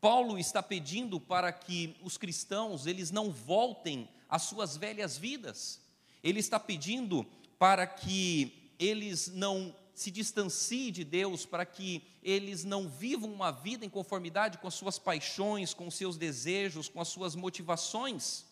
Paulo 0.00 0.38
está 0.38 0.62
pedindo 0.62 1.18
para 1.20 1.52
que 1.52 1.96
os 2.02 2.16
cristãos 2.16 2.86
eles 2.86 3.10
não 3.10 3.30
voltem 3.30 4.08
às 4.28 4.42
suas 4.42 4.76
velhas 4.76 5.18
vidas. 5.18 5.80
Ele 6.22 6.38
está 6.38 6.58
pedindo 6.58 7.26
para 7.58 7.86
que 7.86 8.72
eles 8.78 9.28
não 9.28 9.74
se 9.94 10.12
distanciem 10.12 10.92
de 10.92 11.02
Deus, 11.02 11.44
para 11.44 11.66
que 11.66 12.04
eles 12.22 12.62
não 12.62 12.88
vivam 12.88 13.32
uma 13.32 13.50
vida 13.50 13.84
em 13.84 13.90
conformidade 13.90 14.58
com 14.58 14.68
as 14.68 14.74
suas 14.74 14.96
paixões, 14.96 15.74
com 15.74 15.88
os 15.88 15.96
seus 15.96 16.16
desejos, 16.16 16.88
com 16.88 17.00
as 17.00 17.08
suas 17.08 17.34
motivações. 17.34 18.46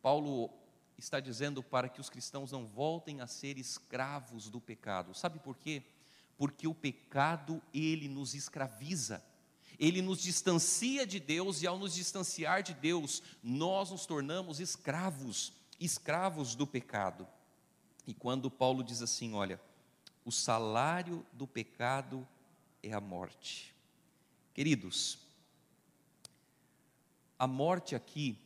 Paulo 0.00 0.50
está 0.96 1.20
dizendo 1.20 1.62
para 1.62 1.90
que 1.90 2.00
os 2.00 2.08
cristãos 2.08 2.52
não 2.52 2.66
voltem 2.66 3.20
a 3.20 3.26
ser 3.26 3.58
escravos 3.58 4.48
do 4.48 4.60
pecado. 4.60 5.14
Sabe 5.14 5.38
por 5.38 5.58
quê? 5.58 5.82
Porque 6.40 6.66
o 6.66 6.72
pecado 6.72 7.60
ele 7.70 8.08
nos 8.08 8.34
escraviza. 8.34 9.22
Ele 9.78 10.00
nos 10.00 10.22
distancia 10.22 11.06
de 11.06 11.20
Deus 11.20 11.60
e 11.60 11.66
ao 11.66 11.78
nos 11.78 11.92
distanciar 11.92 12.62
de 12.62 12.72
Deus, 12.72 13.22
nós 13.42 13.90
nos 13.90 14.06
tornamos 14.06 14.58
escravos, 14.58 15.52
escravos 15.78 16.54
do 16.54 16.66
pecado. 16.66 17.28
E 18.06 18.14
quando 18.14 18.50
Paulo 18.50 18.82
diz 18.82 19.02
assim, 19.02 19.34
olha, 19.34 19.60
o 20.24 20.32
salário 20.32 21.26
do 21.30 21.46
pecado 21.46 22.26
é 22.82 22.90
a 22.94 23.02
morte. 23.02 23.74
Queridos, 24.54 25.18
a 27.38 27.46
morte 27.46 27.94
aqui, 27.94 28.38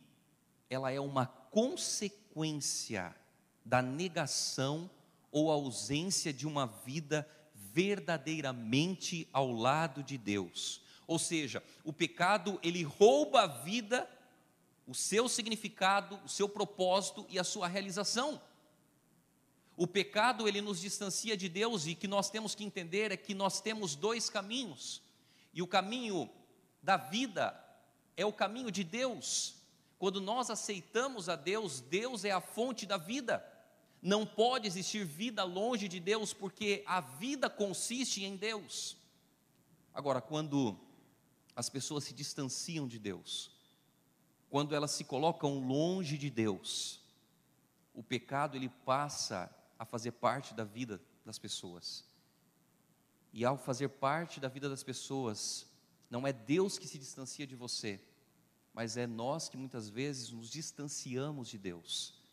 ela 0.69 0.91
é 0.91 0.99
uma 0.99 1.27
consequência 1.27 3.15
da 3.63 3.81
negação 3.81 4.89
ou 5.31 5.49
ausência 5.49 6.33
de 6.33 6.45
uma 6.45 6.65
vida 6.65 7.25
verdadeiramente 7.75 9.27
ao 9.33 9.51
lado 9.51 10.01
de 10.01 10.17
Deus. 10.17 10.81
Ou 11.05 11.19
seja, 11.19 11.61
o 11.83 11.91
pecado 11.91 12.57
ele 12.63 12.83
rouba 12.83 13.41
a 13.41 13.47
vida, 13.47 14.09
o 14.87 14.95
seu 14.95 15.27
significado, 15.27 16.17
o 16.23 16.29
seu 16.29 16.47
propósito 16.47 17.25
e 17.27 17.37
a 17.37 17.43
sua 17.43 17.67
realização. 17.67 18.41
O 19.75 19.85
pecado 19.85 20.47
ele 20.47 20.61
nos 20.61 20.79
distancia 20.79 21.35
de 21.35 21.49
Deus 21.49 21.85
e 21.85 21.95
que 21.95 22.07
nós 22.07 22.29
temos 22.29 22.55
que 22.55 22.63
entender 22.63 23.11
é 23.11 23.17
que 23.17 23.33
nós 23.33 23.59
temos 23.59 23.93
dois 23.93 24.29
caminhos. 24.29 25.01
E 25.53 25.61
o 25.61 25.67
caminho 25.67 26.29
da 26.81 26.95
vida 26.95 27.61
é 28.15 28.25
o 28.25 28.31
caminho 28.31 28.71
de 28.71 28.85
Deus. 28.85 29.55
Quando 29.99 30.21
nós 30.21 30.49
aceitamos 30.49 31.27
a 31.27 31.35
Deus, 31.35 31.81
Deus 31.81 32.23
é 32.23 32.31
a 32.31 32.39
fonte 32.39 32.85
da 32.85 32.95
vida. 32.95 33.45
Não 34.05 34.23
pode 34.23 34.67
existir 34.67 35.03
vida 35.03 35.43
longe 35.43 35.87
de 35.87 35.99
Deus, 35.99 36.31
porque 36.31 36.83
a 36.85 37.01
vida 37.01 37.49
consiste 37.49 38.23
em 38.23 38.35
Deus. 38.35 38.95
Agora, 39.91 40.21
quando 40.21 40.77
as 41.55 41.71
pessoas 41.71 42.03
se 42.03 42.13
distanciam 42.13 42.87
de 42.87 42.99
Deus, 42.99 43.49
quando 44.47 44.75
elas 44.75 44.91
se 44.91 45.03
colocam 45.03 45.57
longe 45.67 46.19
de 46.19 46.29
Deus, 46.29 47.01
o 47.95 48.03
pecado 48.03 48.55
ele 48.55 48.69
passa 48.69 49.49
a 49.79 49.85
fazer 49.85 50.11
parte 50.11 50.53
da 50.53 50.63
vida 50.63 51.01
das 51.25 51.39
pessoas. 51.39 52.05
E 53.33 53.43
ao 53.43 53.57
fazer 53.57 53.89
parte 53.89 54.39
da 54.39 54.47
vida 54.47 54.69
das 54.69 54.83
pessoas, 54.83 55.65
não 56.11 56.27
é 56.27 56.31
Deus 56.31 56.77
que 56.77 56.87
se 56.87 56.99
distancia 56.99 57.47
de 57.47 57.55
você, 57.55 57.99
mas 58.71 58.97
é 58.97 59.07
nós 59.07 59.49
que 59.49 59.57
muitas 59.57 59.89
vezes 59.89 60.29
nos 60.29 60.47
distanciamos 60.47 61.47
de 61.47 61.57
Deus. 61.57 62.23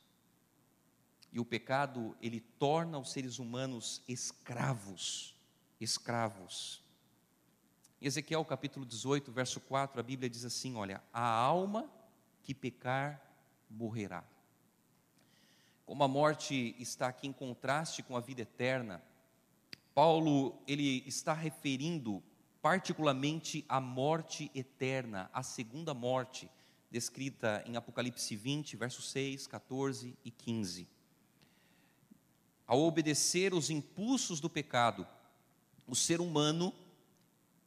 E 1.33 1.41
o 1.41 1.45
pecado, 1.45 2.15
ele 2.21 2.41
torna 2.41 2.99
os 2.99 3.11
seres 3.11 3.39
humanos 3.39 4.03
escravos, 4.07 5.35
escravos. 5.81 6.83
Em 8.01 8.07
Ezequiel 8.07 8.45
capítulo 8.45 8.85
18, 8.85 9.33
verso 9.33 9.59
4, 9.61 9.99
a 9.99 10.03
Bíblia 10.03 10.29
diz 10.29 10.45
assim: 10.45 10.77
Olha, 10.77 11.03
a 11.13 11.25
alma 11.25 11.91
que 12.43 12.55
pecar 12.55 13.21
morrerá. 13.71 14.23
Como 15.87 16.05
a 16.05 16.09
morte 16.09 16.77
está 16.79 17.09
aqui 17.09 17.27
em 17.27 17.33
contraste 17.33 18.03
com 18.03 18.17
a 18.17 18.21
vida 18.21 18.43
eterna, 18.43 19.03
Paulo 19.95 20.55
ele 20.67 21.03
está 21.07 21.33
referindo 21.33 22.23
particularmente 22.61 23.65
à 23.69 23.81
morte 23.81 24.51
eterna, 24.55 25.31
a 25.33 25.43
segunda 25.43 25.93
morte, 25.93 26.49
descrita 26.91 27.65
em 27.67 27.77
Apocalipse 27.77 28.37
20, 28.37 28.77
versos 28.77 29.11
6, 29.11 29.47
14 29.47 30.17
e 30.25 30.31
15. 30.31 30.89
Ao 32.73 32.81
obedecer 32.81 33.53
os 33.53 33.69
impulsos 33.69 34.41
do 34.41 34.49
pecado, 34.49 35.07
o 35.87 35.95
ser 35.95 36.23
humano 36.23 36.73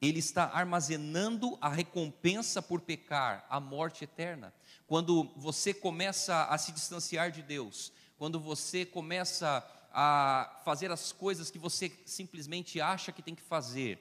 ele 0.01 0.17
está 0.17 0.45
armazenando 0.45 1.59
a 1.61 1.69
recompensa 1.69 2.59
por 2.59 2.81
pecar, 2.81 3.45
a 3.47 3.59
morte 3.59 4.03
eterna. 4.03 4.51
Quando 4.87 5.25
você 5.35 5.75
começa 5.75 6.45
a 6.45 6.57
se 6.57 6.71
distanciar 6.71 7.29
de 7.29 7.43
Deus, 7.43 7.91
quando 8.17 8.39
você 8.39 8.83
começa 8.83 9.63
a 9.93 10.59
fazer 10.65 10.89
as 10.89 11.11
coisas 11.11 11.51
que 11.51 11.59
você 11.59 11.91
simplesmente 12.03 12.81
acha 12.81 13.11
que 13.11 13.21
tem 13.21 13.35
que 13.35 13.43
fazer, 13.43 13.99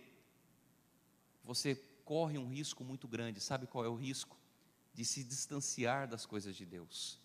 você 1.45 1.75
corre 2.07 2.39
um 2.39 2.49
risco 2.49 2.83
muito 2.83 3.07
grande. 3.07 3.43
Sabe 3.43 3.67
qual 3.67 3.85
é 3.85 3.89
o 3.89 3.95
risco? 3.95 4.39
De 4.95 5.05
se 5.05 5.23
distanciar 5.23 6.09
das 6.09 6.25
coisas 6.25 6.57
de 6.57 6.65
Deus, 6.65 7.21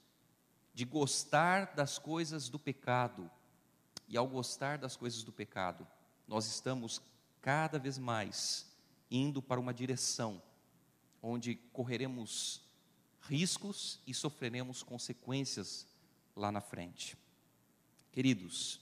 de 0.74 0.84
gostar 0.84 1.76
das 1.76 1.98
coisas 1.98 2.50
do 2.50 2.60
pecado. 2.60 3.32
E 4.10 4.18
ao 4.18 4.28
gostar 4.28 4.80
das 4.80 4.98
coisas 4.98 5.24
do 5.24 5.32
pecado, 5.32 5.88
nós 6.28 6.48
estamos 6.48 7.00
cada 7.42 7.78
vez 7.78 8.00
mais 8.00 8.68
indo 9.10 9.42
para 9.42 9.60
uma 9.60 9.74
direção 9.74 10.42
onde 11.22 11.56
correremos 11.72 12.62
riscos 13.22 14.00
e 14.08 14.14
sofreremos 14.14 14.82
consequências 14.82 15.88
lá 16.36 16.52
na 16.52 16.60
frente. 16.60 17.16
Queridos, 18.12 18.82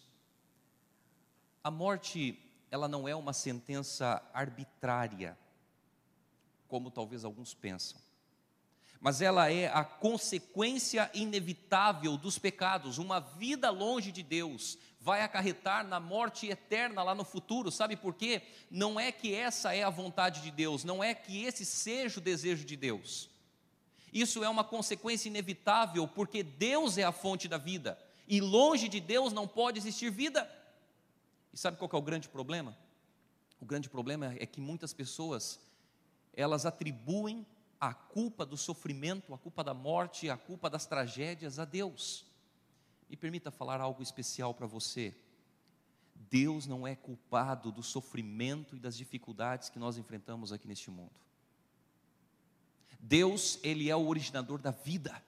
a 1.62 1.70
morte, 1.70 2.40
ela 2.72 2.88
não 2.88 3.06
é 3.08 3.14
uma 3.14 3.34
sentença 3.34 4.24
arbitrária, 4.34 5.38
como 6.70 6.90
talvez 6.90 7.26
alguns 7.26 7.54
pensam, 7.54 8.00
mas 9.00 9.22
ela 9.22 9.52
é 9.52 9.68
a 9.68 9.84
consequência 9.84 11.10
inevitável 11.14 12.18
dos 12.18 12.38
pecados. 12.38 12.98
Uma 12.98 13.20
vida 13.20 13.70
longe 13.70 14.12
de 14.12 14.24
Deus 14.24 14.78
vai 15.00 15.22
acarretar 15.22 15.88
na 15.88 16.00
morte 16.00 16.48
eterna 16.48 17.04
lá 17.04 17.16
no 17.16 17.24
futuro, 17.24 17.72
sabe 17.72 17.96
por 17.96 18.14
quê? 18.14 18.42
Não 18.70 19.00
é 19.00 19.12
que 19.12 19.34
essa 19.34 19.74
é 19.74 19.84
a 19.84 19.90
vontade 19.90 20.42
de 20.42 20.52
Deus, 20.52 20.84
não 20.84 21.04
é 21.04 21.14
que 21.14 21.44
esse 21.44 21.66
seja 21.66 22.20
o 22.20 22.24
desejo 22.24 22.66
de 22.66 22.76
Deus 22.76 23.30
isso 24.12 24.44
é 24.44 24.50
uma 24.50 24.64
consequência 24.64 25.28
inevitável, 25.28 26.08
porque 26.08 26.42
Deus 26.42 26.98
é 26.98 27.04
a 27.04 27.12
fonte 27.12 27.48
da 27.48 27.58
vida, 27.58 28.00
e 28.28 28.42
longe 28.42 28.88
de 28.88 29.00
Deus 29.00 29.32
não 29.34 29.48
pode 29.48 29.78
existir 29.78 30.10
vida. 30.10 30.50
E 31.54 31.58
sabe 31.58 31.78
qual 31.78 31.90
é 31.92 31.96
o 31.96 32.02
grande 32.02 32.28
problema? 32.28 32.78
O 33.60 33.66
grande 33.66 33.90
problema 33.90 34.36
é 34.40 34.46
que 34.46 34.60
muitas 34.60 34.94
pessoas, 34.94 35.60
elas 36.34 36.66
atribuem 36.66 37.46
a 37.80 37.94
culpa 37.94 38.46
do 38.46 38.58
sofrimento, 38.58 39.34
a 39.34 39.38
culpa 39.38 39.64
da 39.64 39.74
morte, 39.74 40.30
a 40.30 40.38
culpa 40.38 40.70
das 40.70 40.86
tragédias 40.86 41.60
a 41.60 41.66
Deus. 41.66 42.26
Me 43.10 43.16
permita 43.16 43.52
falar 43.52 43.80
algo 43.80 44.02
especial 44.02 44.54
para 44.54 44.68
você. 44.68 45.16
Deus 46.16 46.66
não 46.66 46.88
é 46.88 46.96
culpado 46.96 47.72
do 47.72 47.84
sofrimento 47.84 48.76
e 48.76 48.80
das 48.80 48.98
dificuldades 48.98 49.70
que 49.70 49.80
nós 49.80 49.98
enfrentamos 49.98 50.52
aqui 50.52 50.68
neste 50.68 50.90
mundo. 50.90 51.12
Deus, 53.00 53.60
ele 53.64 53.90
é 53.90 53.96
o 53.96 54.08
originador 54.08 54.60
da 54.60 54.72
vida. 54.72 55.24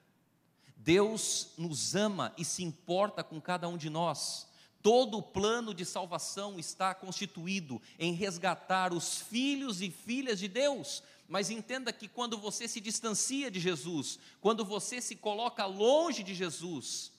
Deus 0.76 1.54
nos 1.58 1.96
ama 1.96 2.34
e 2.38 2.44
se 2.44 2.64
importa 2.64 3.24
com 3.24 3.40
cada 3.40 3.68
um 3.68 3.78
de 3.78 3.90
nós. 3.90 4.48
Todo 4.82 5.18
o 5.18 5.24
plano 5.24 5.74
de 5.74 5.86
salvação 5.86 6.58
está 6.58 6.96
constituído 6.96 7.82
em 7.98 8.14
resgatar 8.14 8.94
os 8.94 9.18
filhos 9.18 9.82
e 9.82 9.92
filhas 9.92 10.40
de 10.40 10.48
Deus. 10.48 11.04
Mas 11.30 11.52
entenda 11.52 11.94
que 11.94 12.08
quando 12.08 12.40
você 12.40 12.68
se 12.68 12.82
distancia 12.82 13.52
de 13.52 13.60
Jesus, 13.60 14.18
quando 14.42 14.66
você 14.66 15.00
se 15.00 15.16
coloca 15.16 15.64
longe 15.64 16.24
de 16.24 16.34
Jesus, 16.34 17.14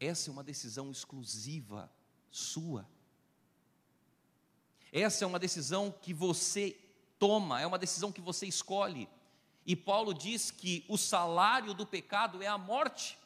essa 0.00 0.30
é 0.30 0.32
uma 0.32 0.42
decisão 0.42 0.90
exclusiva 0.90 1.92
sua. 2.30 2.88
Essa 4.90 5.24
é 5.24 5.28
uma 5.28 5.38
decisão 5.38 5.94
que 6.00 6.14
você 6.14 6.74
toma, 7.18 7.60
é 7.60 7.66
uma 7.66 7.78
decisão 7.78 8.10
que 8.10 8.22
você 8.22 8.46
escolhe. 8.46 9.06
E 9.66 9.76
Paulo 9.76 10.14
diz 10.14 10.50
que 10.50 10.86
o 10.88 10.96
salário 10.96 11.74
do 11.74 11.84
pecado 11.84 12.42
é 12.42 12.46
a 12.46 12.56
morte. 12.56 13.18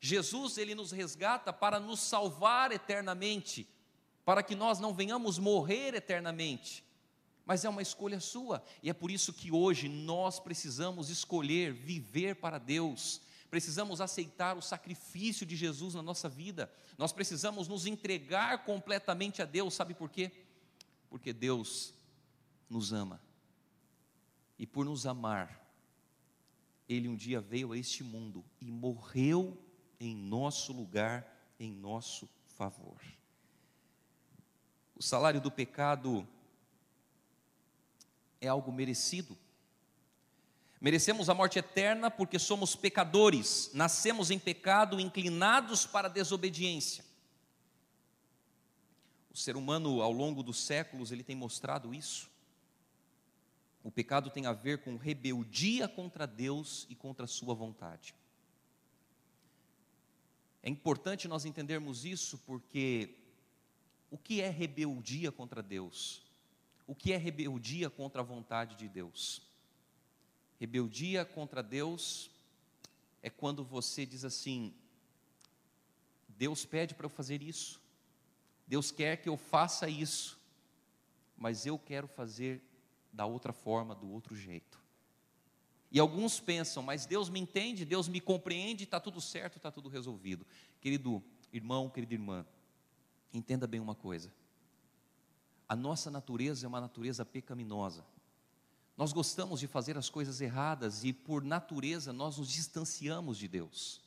Jesus, 0.00 0.56
ele 0.56 0.74
nos 0.74 0.90
resgata 0.90 1.52
para 1.52 1.78
nos 1.78 2.00
salvar 2.00 2.72
eternamente, 2.72 3.68
para 4.24 4.42
que 4.42 4.54
nós 4.54 4.78
não 4.78 4.94
venhamos 4.94 5.38
morrer 5.38 5.94
eternamente. 5.94 6.84
Mas 7.44 7.64
é 7.64 7.68
uma 7.68 7.82
escolha 7.82 8.20
sua, 8.20 8.62
e 8.82 8.88
é 8.88 8.92
por 8.92 9.10
isso 9.10 9.32
que 9.32 9.50
hoje 9.50 9.88
nós 9.88 10.38
precisamos 10.38 11.10
escolher 11.10 11.72
viver 11.72 12.36
para 12.36 12.56
Deus, 12.56 13.20
precisamos 13.50 14.00
aceitar 14.00 14.56
o 14.56 14.62
sacrifício 14.62 15.44
de 15.44 15.56
Jesus 15.56 15.94
na 15.94 16.02
nossa 16.02 16.28
vida, 16.28 16.72
nós 16.96 17.12
precisamos 17.12 17.66
nos 17.66 17.84
entregar 17.84 18.64
completamente 18.64 19.42
a 19.42 19.44
Deus, 19.44 19.74
sabe 19.74 19.92
por 19.92 20.08
quê? 20.08 20.30
Porque 21.10 21.32
Deus 21.32 21.92
nos 22.70 22.92
ama, 22.92 23.20
e 24.56 24.64
por 24.64 24.84
nos 24.84 25.04
amar, 25.04 25.68
Ele 26.88 27.08
um 27.08 27.16
dia 27.16 27.40
veio 27.40 27.72
a 27.72 27.76
este 27.76 28.04
mundo 28.04 28.44
e 28.60 28.70
morreu 28.70 29.60
em 29.98 30.14
nosso 30.14 30.72
lugar, 30.72 31.26
em 31.58 31.72
nosso 31.72 32.28
favor. 32.46 33.00
O 35.02 35.04
salário 35.04 35.40
do 35.40 35.50
pecado 35.50 36.24
é 38.40 38.46
algo 38.46 38.70
merecido. 38.70 39.36
Merecemos 40.80 41.28
a 41.28 41.34
morte 41.34 41.58
eterna 41.58 42.08
porque 42.08 42.38
somos 42.38 42.76
pecadores, 42.76 43.72
nascemos 43.74 44.30
em 44.30 44.38
pecado, 44.38 45.00
inclinados 45.00 45.84
para 45.84 46.06
a 46.06 46.10
desobediência. 46.10 47.04
O 49.32 49.36
ser 49.36 49.56
humano, 49.56 50.00
ao 50.00 50.12
longo 50.12 50.40
dos 50.40 50.64
séculos, 50.64 51.10
ele 51.10 51.24
tem 51.24 51.34
mostrado 51.34 51.92
isso. 51.92 52.30
O 53.82 53.90
pecado 53.90 54.30
tem 54.30 54.46
a 54.46 54.52
ver 54.52 54.84
com 54.84 54.96
rebeldia 54.96 55.88
contra 55.88 56.28
Deus 56.28 56.86
e 56.88 56.94
contra 56.94 57.24
a 57.24 57.28
sua 57.28 57.56
vontade. 57.56 58.14
É 60.62 60.70
importante 60.70 61.26
nós 61.26 61.44
entendermos 61.44 62.04
isso 62.04 62.38
porque 62.46 63.16
o 64.12 64.18
que 64.18 64.42
é 64.42 64.50
rebeldia 64.50 65.32
contra 65.32 65.62
Deus? 65.62 66.20
O 66.86 66.94
que 66.94 67.14
é 67.14 67.16
rebeldia 67.16 67.88
contra 67.88 68.20
a 68.20 68.24
vontade 68.24 68.76
de 68.76 68.86
Deus? 68.86 69.40
Rebeldia 70.60 71.24
contra 71.24 71.62
Deus 71.62 72.30
é 73.22 73.30
quando 73.30 73.64
você 73.64 74.04
diz 74.04 74.22
assim: 74.22 74.74
Deus 76.28 76.62
pede 76.66 76.94
para 76.94 77.06
eu 77.06 77.10
fazer 77.10 77.42
isso, 77.42 77.80
Deus 78.66 78.90
quer 78.90 79.16
que 79.16 79.30
eu 79.30 79.38
faça 79.38 79.88
isso, 79.88 80.38
mas 81.34 81.64
eu 81.64 81.78
quero 81.78 82.06
fazer 82.06 82.62
da 83.10 83.24
outra 83.24 83.54
forma, 83.54 83.94
do 83.94 84.12
outro 84.12 84.36
jeito. 84.36 84.78
E 85.90 85.98
alguns 85.98 86.38
pensam, 86.38 86.82
mas 86.82 87.06
Deus 87.06 87.30
me 87.30 87.40
entende, 87.40 87.86
Deus 87.86 88.08
me 88.08 88.20
compreende, 88.20 88.84
está 88.84 89.00
tudo 89.00 89.22
certo, 89.22 89.56
está 89.56 89.70
tudo 89.70 89.88
resolvido. 89.88 90.46
Querido 90.82 91.22
irmão, 91.50 91.88
querida 91.88 92.12
irmã, 92.12 92.46
entenda 93.32 93.66
bem 93.66 93.80
uma 93.80 93.94
coisa: 93.94 94.32
a 95.68 95.76
nossa 95.76 96.10
natureza 96.10 96.66
é 96.66 96.68
uma 96.68 96.80
natureza 96.80 97.24
pecaminosa. 97.24 98.04
Nós 98.96 99.12
gostamos 99.12 99.60
de 99.60 99.66
fazer 99.66 99.96
as 99.96 100.10
coisas 100.10 100.40
erradas 100.40 101.02
e, 101.02 101.12
por 101.12 101.42
natureza, 101.42 102.12
nós 102.12 102.36
nos 102.38 102.48
distanciamos 102.50 103.38
de 103.38 103.48
Deus. 103.48 104.02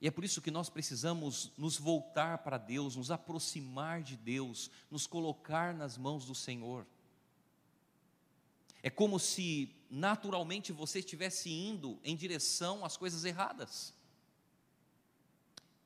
E 0.00 0.06
é 0.06 0.10
por 0.10 0.24
isso 0.24 0.42
que 0.42 0.50
nós 0.50 0.68
precisamos 0.68 1.50
nos 1.56 1.76
voltar 1.78 2.38
para 2.38 2.58
Deus, 2.58 2.96
nos 2.96 3.10
aproximar 3.10 4.02
de 4.02 4.16
Deus, 4.16 4.70
nos 4.90 5.06
colocar 5.06 5.74
nas 5.74 5.96
mãos 5.96 6.24
do 6.26 6.34
Senhor. 6.34 6.86
É 8.82 8.90
como 8.90 9.18
se 9.18 9.74
naturalmente 9.90 10.72
você 10.72 11.00
estivesse 11.00 11.50
indo 11.50 11.98
em 12.04 12.14
direção 12.14 12.84
às 12.84 12.96
coisas 12.96 13.24
erradas. 13.24 13.92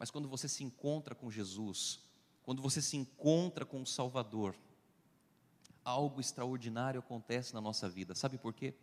Mas 0.00 0.10
quando 0.10 0.28
você 0.28 0.48
se 0.48 0.64
encontra 0.64 1.14
com 1.14 1.30
Jesus, 1.30 2.00
quando 2.42 2.60
você 2.60 2.82
se 2.82 2.96
encontra 2.96 3.64
com 3.64 3.82
o 3.82 3.86
Salvador, 3.86 4.56
algo 5.84 6.20
extraordinário 6.20 6.98
acontece 6.98 7.54
na 7.54 7.60
nossa 7.60 7.88
vida. 7.88 8.14
Sabe 8.14 8.38
por 8.38 8.52
quê? 8.52 8.74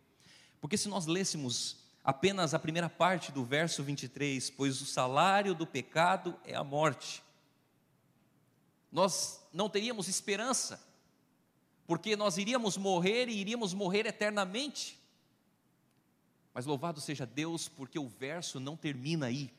Porque 0.60 0.78
se 0.78 0.88
nós 0.88 1.04
lêssemos 1.04 1.76
apenas 2.02 2.54
a 2.54 2.58
primeira 2.58 2.88
parte 2.88 3.32
do 3.32 3.44
verso 3.44 3.82
23, 3.82 4.48
pois 4.50 4.80
o 4.80 4.86
salário 4.86 5.54
do 5.54 5.66
pecado 5.66 6.38
é 6.44 6.54
a 6.54 6.64
morte, 6.64 7.22
nós 8.90 9.46
não 9.52 9.68
teríamos 9.68 10.08
esperança 10.08 10.88
porque 11.88 12.14
nós 12.16 12.36
iríamos 12.36 12.76
morrer 12.76 13.30
e 13.30 13.40
iríamos 13.40 13.72
morrer 13.72 14.04
eternamente. 14.04 15.00
Mas 16.52 16.66
louvado 16.66 17.00
seja 17.00 17.24
Deus, 17.24 17.66
porque 17.66 17.98
o 17.98 18.06
verso 18.06 18.60
não 18.60 18.76
termina 18.76 19.24
aí. 19.24 19.50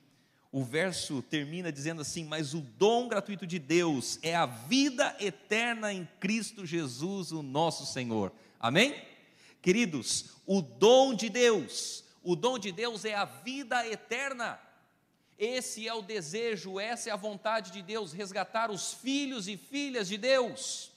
O 0.51 0.63
verso 0.63 1.21
termina 1.21 1.71
dizendo 1.71 2.01
assim: 2.01 2.23
Mas 2.23 2.53
o 2.53 2.61
dom 2.61 3.07
gratuito 3.07 3.45
de 3.45 3.59
Deus 3.59 4.19
é 4.21 4.35
a 4.35 4.45
vida 4.45 5.15
eterna 5.19 5.93
em 5.93 6.07
Cristo 6.19 6.65
Jesus, 6.65 7.31
o 7.31 7.41
nosso 7.41 7.85
Senhor. 7.85 8.31
Amém? 8.59 8.95
Queridos, 9.61 10.37
o 10.45 10.61
dom 10.61 11.13
de 11.13 11.29
Deus, 11.29 12.03
o 12.23 12.35
dom 12.35 12.57
de 12.57 12.71
Deus 12.71 13.05
é 13.05 13.13
a 13.13 13.25
vida 13.25 13.87
eterna. 13.87 14.59
Esse 15.37 15.87
é 15.87 15.93
o 15.93 16.01
desejo, 16.01 16.79
essa 16.79 17.09
é 17.09 17.13
a 17.13 17.15
vontade 17.15 17.71
de 17.71 17.81
Deus, 17.81 18.11
resgatar 18.11 18.69
os 18.69 18.93
filhos 18.93 19.47
e 19.47 19.55
filhas 19.55 20.07
de 20.07 20.17
Deus 20.17 20.91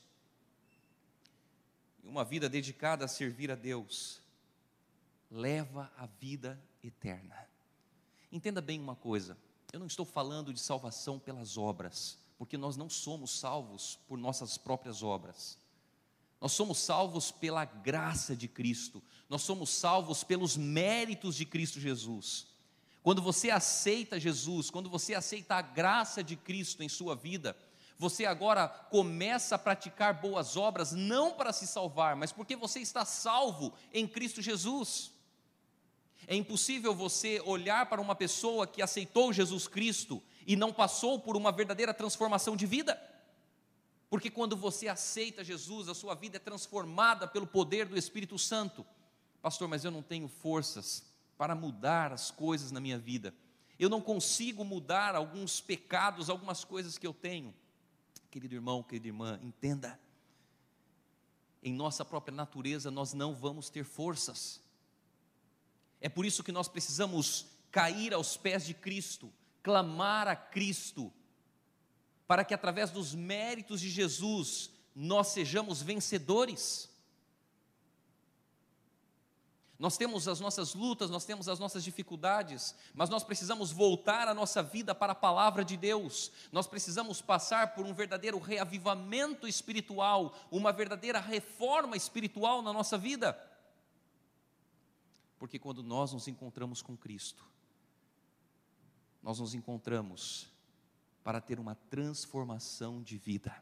uma 2.12 2.24
vida 2.24 2.46
dedicada 2.46 3.06
a 3.06 3.08
servir 3.08 3.50
a 3.50 3.54
Deus, 3.54 4.20
leva 5.30 5.90
à 5.96 6.06
vida 6.06 6.62
eterna. 6.84 7.48
Entenda 8.32 8.62
bem 8.62 8.80
uma 8.80 8.96
coisa: 8.96 9.36
eu 9.72 9.78
não 9.78 9.86
estou 9.86 10.06
falando 10.06 10.52
de 10.52 10.58
salvação 10.58 11.18
pelas 11.18 11.58
obras, 11.58 12.18
porque 12.38 12.56
nós 12.56 12.76
não 12.76 12.88
somos 12.88 13.38
salvos 13.38 13.98
por 14.08 14.16
nossas 14.16 14.56
próprias 14.56 15.02
obras. 15.02 15.58
Nós 16.40 16.52
somos 16.52 16.78
salvos 16.78 17.30
pela 17.30 17.64
graça 17.64 18.34
de 18.34 18.48
Cristo, 18.48 19.00
nós 19.28 19.42
somos 19.42 19.70
salvos 19.70 20.24
pelos 20.24 20.56
méritos 20.56 21.36
de 21.36 21.44
Cristo 21.44 21.78
Jesus. 21.78 22.46
Quando 23.02 23.20
você 23.20 23.50
aceita 23.50 24.18
Jesus, 24.18 24.70
quando 24.70 24.88
você 24.88 25.14
aceita 25.14 25.56
a 25.56 25.62
graça 25.62 26.22
de 26.22 26.36
Cristo 26.36 26.82
em 26.82 26.88
sua 26.88 27.14
vida, 27.14 27.56
você 27.98 28.24
agora 28.24 28.68
começa 28.68 29.54
a 29.54 29.58
praticar 29.58 30.20
boas 30.20 30.56
obras, 30.56 30.92
não 30.92 31.32
para 31.34 31.52
se 31.52 31.66
salvar, 31.66 32.16
mas 32.16 32.32
porque 32.32 32.56
você 32.56 32.80
está 32.80 33.04
salvo 33.04 33.72
em 33.92 34.06
Cristo 34.08 34.42
Jesus. 34.42 35.12
É 36.26 36.36
impossível 36.36 36.94
você 36.94 37.40
olhar 37.40 37.86
para 37.86 38.00
uma 38.00 38.14
pessoa 38.14 38.66
que 38.66 38.82
aceitou 38.82 39.32
Jesus 39.32 39.66
Cristo 39.66 40.22
e 40.46 40.56
não 40.56 40.72
passou 40.72 41.18
por 41.18 41.36
uma 41.36 41.52
verdadeira 41.52 41.92
transformação 41.92 42.56
de 42.56 42.66
vida. 42.66 43.00
Porque 44.08 44.30
quando 44.30 44.56
você 44.56 44.88
aceita 44.88 45.42
Jesus, 45.42 45.88
a 45.88 45.94
sua 45.94 46.14
vida 46.14 46.36
é 46.36 46.40
transformada 46.40 47.26
pelo 47.26 47.46
poder 47.46 47.86
do 47.86 47.96
Espírito 47.96 48.38
Santo. 48.38 48.84
Pastor, 49.40 49.68
mas 49.68 49.84
eu 49.84 49.90
não 49.90 50.02
tenho 50.02 50.28
forças 50.28 51.04
para 51.38 51.54
mudar 51.54 52.12
as 52.12 52.30
coisas 52.30 52.70
na 52.70 52.78
minha 52.78 52.98
vida. 52.98 53.34
Eu 53.78 53.88
não 53.88 54.00
consigo 54.00 54.64
mudar 54.64 55.14
alguns 55.16 55.60
pecados, 55.60 56.30
algumas 56.30 56.62
coisas 56.62 56.98
que 56.98 57.06
eu 57.06 57.12
tenho. 57.12 57.54
Querido 58.30 58.54
irmão, 58.54 58.82
querida 58.82 59.08
irmã, 59.08 59.40
entenda. 59.42 59.98
Em 61.62 61.72
nossa 61.72 62.04
própria 62.04 62.34
natureza 62.34 62.90
nós 62.90 63.12
não 63.12 63.34
vamos 63.34 63.70
ter 63.70 63.84
forças. 63.84 64.60
É 66.02 66.08
por 66.08 66.26
isso 66.26 66.42
que 66.42 66.50
nós 66.50 66.66
precisamos 66.66 67.46
cair 67.70 68.12
aos 68.12 68.36
pés 68.36 68.66
de 68.66 68.74
Cristo, 68.74 69.32
clamar 69.62 70.26
a 70.26 70.34
Cristo, 70.34 71.12
para 72.26 72.44
que 72.44 72.52
através 72.52 72.90
dos 72.90 73.14
méritos 73.14 73.80
de 73.80 73.88
Jesus 73.88 74.68
nós 74.96 75.28
sejamos 75.28 75.80
vencedores. 75.80 76.90
Nós 79.78 79.96
temos 79.96 80.26
as 80.26 80.40
nossas 80.40 80.74
lutas, 80.74 81.08
nós 81.08 81.24
temos 81.24 81.48
as 81.48 81.60
nossas 81.60 81.84
dificuldades, 81.84 82.74
mas 82.94 83.08
nós 83.08 83.22
precisamos 83.22 83.70
voltar 83.70 84.26
a 84.26 84.34
nossa 84.34 84.60
vida 84.60 84.94
para 84.96 85.12
a 85.12 85.16
palavra 85.16 85.64
de 85.64 85.76
Deus. 85.76 86.32
Nós 86.50 86.66
precisamos 86.66 87.22
passar 87.22 87.74
por 87.74 87.86
um 87.86 87.94
verdadeiro 87.94 88.38
reavivamento 88.40 89.46
espiritual, 89.46 90.34
uma 90.50 90.72
verdadeira 90.72 91.20
reforma 91.20 91.96
espiritual 91.96 92.60
na 92.60 92.72
nossa 92.72 92.98
vida. 92.98 93.38
Porque 95.42 95.58
quando 95.58 95.82
nós 95.82 96.12
nos 96.12 96.28
encontramos 96.28 96.82
com 96.82 96.96
Cristo, 96.96 97.44
nós 99.20 99.40
nos 99.40 99.56
encontramos 99.56 100.48
para 101.24 101.40
ter 101.40 101.58
uma 101.58 101.74
transformação 101.74 103.02
de 103.02 103.18
vida. 103.18 103.52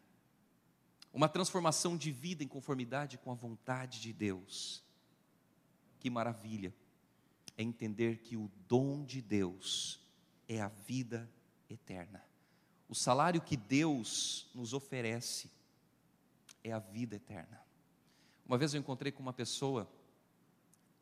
Uma 1.10 1.26
transformação 1.26 1.96
de 1.96 2.12
vida 2.12 2.44
em 2.44 2.46
conformidade 2.46 3.16
com 3.16 3.32
a 3.32 3.34
vontade 3.34 3.98
de 3.98 4.12
Deus. 4.12 4.84
Que 5.98 6.10
maravilha 6.10 6.74
é 7.56 7.62
entender 7.62 8.18
que 8.18 8.36
o 8.36 8.50
dom 8.68 9.02
de 9.02 9.22
Deus 9.22 10.02
é 10.46 10.60
a 10.60 10.68
vida 10.68 11.32
eterna. 11.70 12.22
O 12.90 12.94
salário 12.94 13.40
que 13.40 13.56
Deus 13.56 14.50
nos 14.54 14.74
oferece 14.74 15.50
é 16.62 16.72
a 16.72 16.78
vida 16.78 17.16
eterna. 17.16 17.58
Uma 18.44 18.58
vez 18.58 18.74
eu 18.74 18.80
encontrei 18.80 19.10
com 19.10 19.22
uma 19.22 19.32
pessoa 19.32 19.90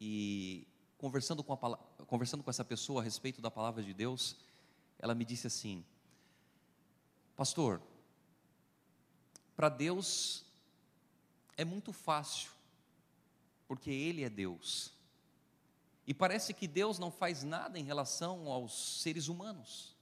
e 0.00 0.66
conversando 0.96 1.42
com, 1.42 1.52
a, 1.52 1.76
conversando 2.06 2.42
com 2.42 2.50
essa 2.50 2.64
pessoa 2.64 3.00
a 3.00 3.04
respeito 3.04 3.40
da 3.40 3.50
palavra 3.50 3.82
de 3.82 3.94
Deus, 3.94 4.36
ela 4.98 5.14
me 5.14 5.24
disse 5.24 5.46
assim: 5.46 5.84
Pastor, 7.36 7.80
para 9.56 9.68
Deus 9.68 10.44
é 11.56 11.64
muito 11.64 11.92
fácil, 11.92 12.50
porque 13.66 13.90
Ele 13.90 14.24
é 14.24 14.30
Deus. 14.30 14.92
E 16.06 16.14
parece 16.14 16.54
que 16.54 16.66
Deus 16.66 16.98
não 16.98 17.10
faz 17.10 17.44
nada 17.44 17.78
em 17.78 17.84
relação 17.84 18.50
aos 18.50 19.02
seres 19.02 19.28
humanos. 19.28 19.94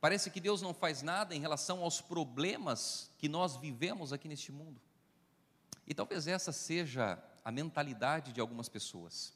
Parece 0.00 0.30
que 0.30 0.38
Deus 0.38 0.62
não 0.62 0.72
faz 0.72 1.02
nada 1.02 1.34
em 1.34 1.40
relação 1.40 1.82
aos 1.82 2.00
problemas 2.00 3.10
que 3.18 3.28
nós 3.28 3.56
vivemos 3.56 4.12
aqui 4.12 4.28
neste 4.28 4.52
mundo. 4.52 4.80
E 5.86 5.94
talvez 5.94 6.26
essa 6.26 6.52
seja 6.52 7.18
a 7.44 7.52
mentalidade 7.52 8.32
de 8.32 8.40
algumas 8.40 8.68
pessoas. 8.68 9.34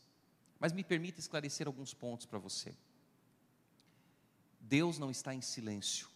Mas 0.59 0.73
me 0.73 0.83
permita 0.83 1.21
esclarecer 1.21 1.67
alguns 1.67 1.93
pontos 1.93 2.27
para 2.27 2.39
você. 2.39 2.75
Deus 4.61 4.99
não 4.99 5.11
está 5.11 5.35
em 5.35 5.41
silêncio 5.41 6.09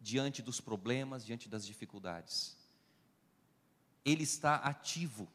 diante 0.00 0.40
dos 0.40 0.60
problemas, 0.60 1.24
diante 1.26 1.48
das 1.48 1.66
dificuldades. 1.66 2.56
Ele 4.04 4.22
está 4.22 4.56
ativo. 4.56 5.28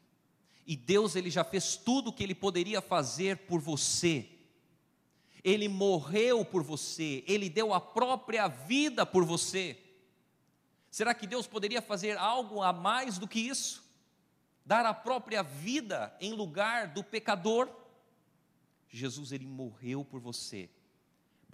E 0.66 0.74
Deus 0.74 1.14
ele 1.14 1.30
já 1.30 1.44
fez 1.44 1.76
tudo 1.76 2.08
o 2.08 2.12
que 2.12 2.22
ele 2.22 2.34
poderia 2.34 2.80
fazer 2.80 3.36
por 3.46 3.60
você. 3.60 4.28
Ele 5.44 5.68
morreu 5.68 6.42
por 6.42 6.62
você, 6.62 7.22
ele 7.26 7.50
deu 7.50 7.74
a 7.74 7.80
própria 7.80 8.48
vida 8.48 9.04
por 9.04 9.26
você. 9.26 9.78
Será 10.90 11.12
que 11.12 11.26
Deus 11.26 11.46
poderia 11.46 11.82
fazer 11.82 12.16
algo 12.16 12.62
a 12.62 12.72
mais 12.72 13.18
do 13.18 13.28
que 13.28 13.40
isso? 13.40 13.83
Dar 14.64 14.86
a 14.86 14.94
própria 14.94 15.42
vida 15.42 16.16
em 16.20 16.32
lugar 16.32 16.88
do 16.88 17.04
pecador? 17.04 17.68
Jesus 18.88 19.32
ele 19.32 19.46
morreu 19.46 20.04
por 20.04 20.20
você 20.20 20.70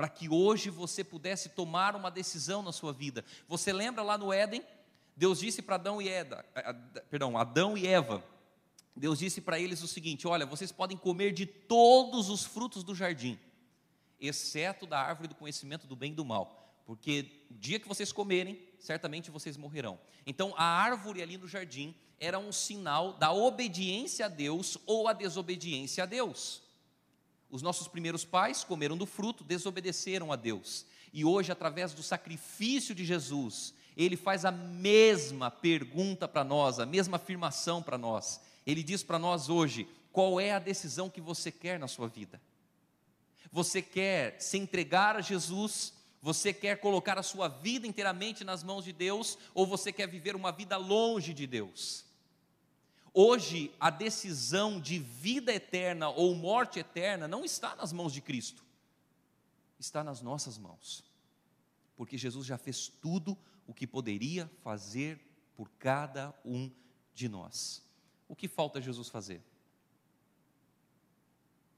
para 0.01 0.09
que 0.09 0.31
hoje 0.31 0.71
você 0.71 1.05
pudesse 1.05 1.51
tomar 1.51 1.95
uma 1.95 2.11
decisão 2.11 2.63
na 2.63 2.73
sua 2.73 2.91
vida. 2.91 3.23
Você 3.47 3.71
lembra 3.71 4.03
lá 4.03 4.17
no 4.17 4.33
Éden? 4.33 4.65
Deus 5.15 5.41
disse 5.41 5.61
para 5.61 5.75
Adão 5.75 6.01
e 6.01 6.09
Eva, 6.09 6.43
perdão, 7.11 7.37
Adão 7.37 7.77
e 7.77 7.87
Eva. 7.87 8.25
Deus 8.97 9.19
disse 9.19 9.43
para 9.43 9.61
eles 9.61 9.83
o 9.83 9.87
seguinte: 9.87 10.27
Olha, 10.27 10.47
vocês 10.47 10.73
podem 10.73 10.97
comer 10.97 11.35
de 11.35 11.45
todos 11.45 12.31
os 12.31 12.47
frutos 12.47 12.83
do 12.83 12.95
jardim, 12.95 13.39
exceto 14.19 14.87
da 14.87 14.99
árvore 14.99 15.29
do 15.29 15.35
conhecimento 15.35 15.87
do 15.87 15.95
bem 15.95 16.13
e 16.13 16.15
do 16.15 16.25
mal, 16.25 16.75
porque 16.87 17.45
o 17.51 17.55
dia 17.55 17.79
que 17.79 17.87
vocês 17.87 18.11
comerem, 18.11 18.59
certamente 18.81 19.31
vocês 19.31 19.57
morrerão. 19.57 20.01
Então, 20.27 20.53
a 20.57 20.65
árvore 20.65 21.23
ali 21.23 21.37
no 21.37 21.47
jardim 21.47 21.95
era 22.19 22.39
um 22.39 22.51
sinal 22.51 23.13
da 23.15 23.33
obediência 23.33 24.27
a 24.27 24.29
Deus 24.29 24.77
ou 24.87 25.07
a 25.07 25.13
desobediência 25.13 26.05
a 26.05 26.07
Deus. 26.07 26.63
Os 27.51 27.63
nossos 27.63 27.89
primeiros 27.89 28.25
pais 28.25 28.65
comeram 28.65 28.97
do 28.97 29.07
fruto, 29.07 29.45
desobedeceram 29.45 30.33
a 30.33 30.37
Deus. 30.37 30.87
E 31.13 31.25
hoje, 31.25 31.51
através 31.51 31.93
do 31.93 32.03
sacrifício 32.03 32.95
de 32.95 33.05
Jesus, 33.05 33.75
ele 33.97 34.17
faz 34.17 34.45
a 34.45 34.53
mesma 34.53 35.51
pergunta 35.51 36.29
para 36.29 36.45
nós, 36.45 36.79
a 36.79 36.87
mesma 36.87 37.17
afirmação 37.17 37.83
para 37.83 37.99
nós. 37.99 38.41
Ele 38.67 38.83
diz 38.83 39.03
para 39.03 39.19
nós 39.19 39.49
hoje: 39.49 39.89
qual 40.13 40.41
é 40.41 40.53
a 40.53 40.59
decisão 40.59 41.11
que 41.11 41.21
você 41.21 41.51
quer 41.51 41.79
na 41.79 41.89
sua 41.89 42.09
vida? 42.09 42.41
Você 43.51 43.83
quer 43.83 44.41
se 44.41 44.57
entregar 44.59 45.17
a 45.17 45.21
Jesus? 45.21 45.93
Você 46.23 46.53
quer 46.53 46.81
colocar 46.81 47.19
a 47.19 47.23
sua 47.23 47.49
vida 47.49 47.87
inteiramente 47.87 48.45
nas 48.45 48.63
mãos 48.63 48.85
de 48.85 48.93
Deus? 48.93 49.39
Ou 49.55 49.67
você 49.67 49.93
quer 49.93 50.07
viver 50.07 50.37
uma 50.37 50.53
vida 50.53 50.77
longe 50.77 51.33
de 51.33 51.47
Deus? 51.47 52.05
Hoje, 53.13 53.75
a 53.81 53.91
decisão 53.91 54.81
de 54.81 54.99
vida 54.99 55.53
eterna 55.53 56.09
ou 56.11 56.35
morte 56.35 56.79
eterna 56.79 57.27
não 57.27 57.45
está 57.45 57.75
nas 57.75 57.93
mãos 57.93 58.13
de 58.13 58.21
Cristo, 58.21 58.65
está 59.79 60.05
nas 60.05 60.21
nossas 60.21 60.57
mãos, 60.57 61.03
porque 61.97 62.17
Jesus 62.17 62.47
já 62.47 62.57
fez 62.57 62.87
tudo 62.87 63.37
o 63.67 63.75
que 63.75 63.87
poderia 63.87 64.49
fazer 64.63 65.21
por 65.57 65.69
cada 65.71 66.33
um 66.45 66.71
de 67.13 67.29
nós. 67.29 67.83
O 68.29 68.37
que 68.37 68.47
falta 68.47 68.81
Jesus 68.81 69.09
fazer 69.09 69.43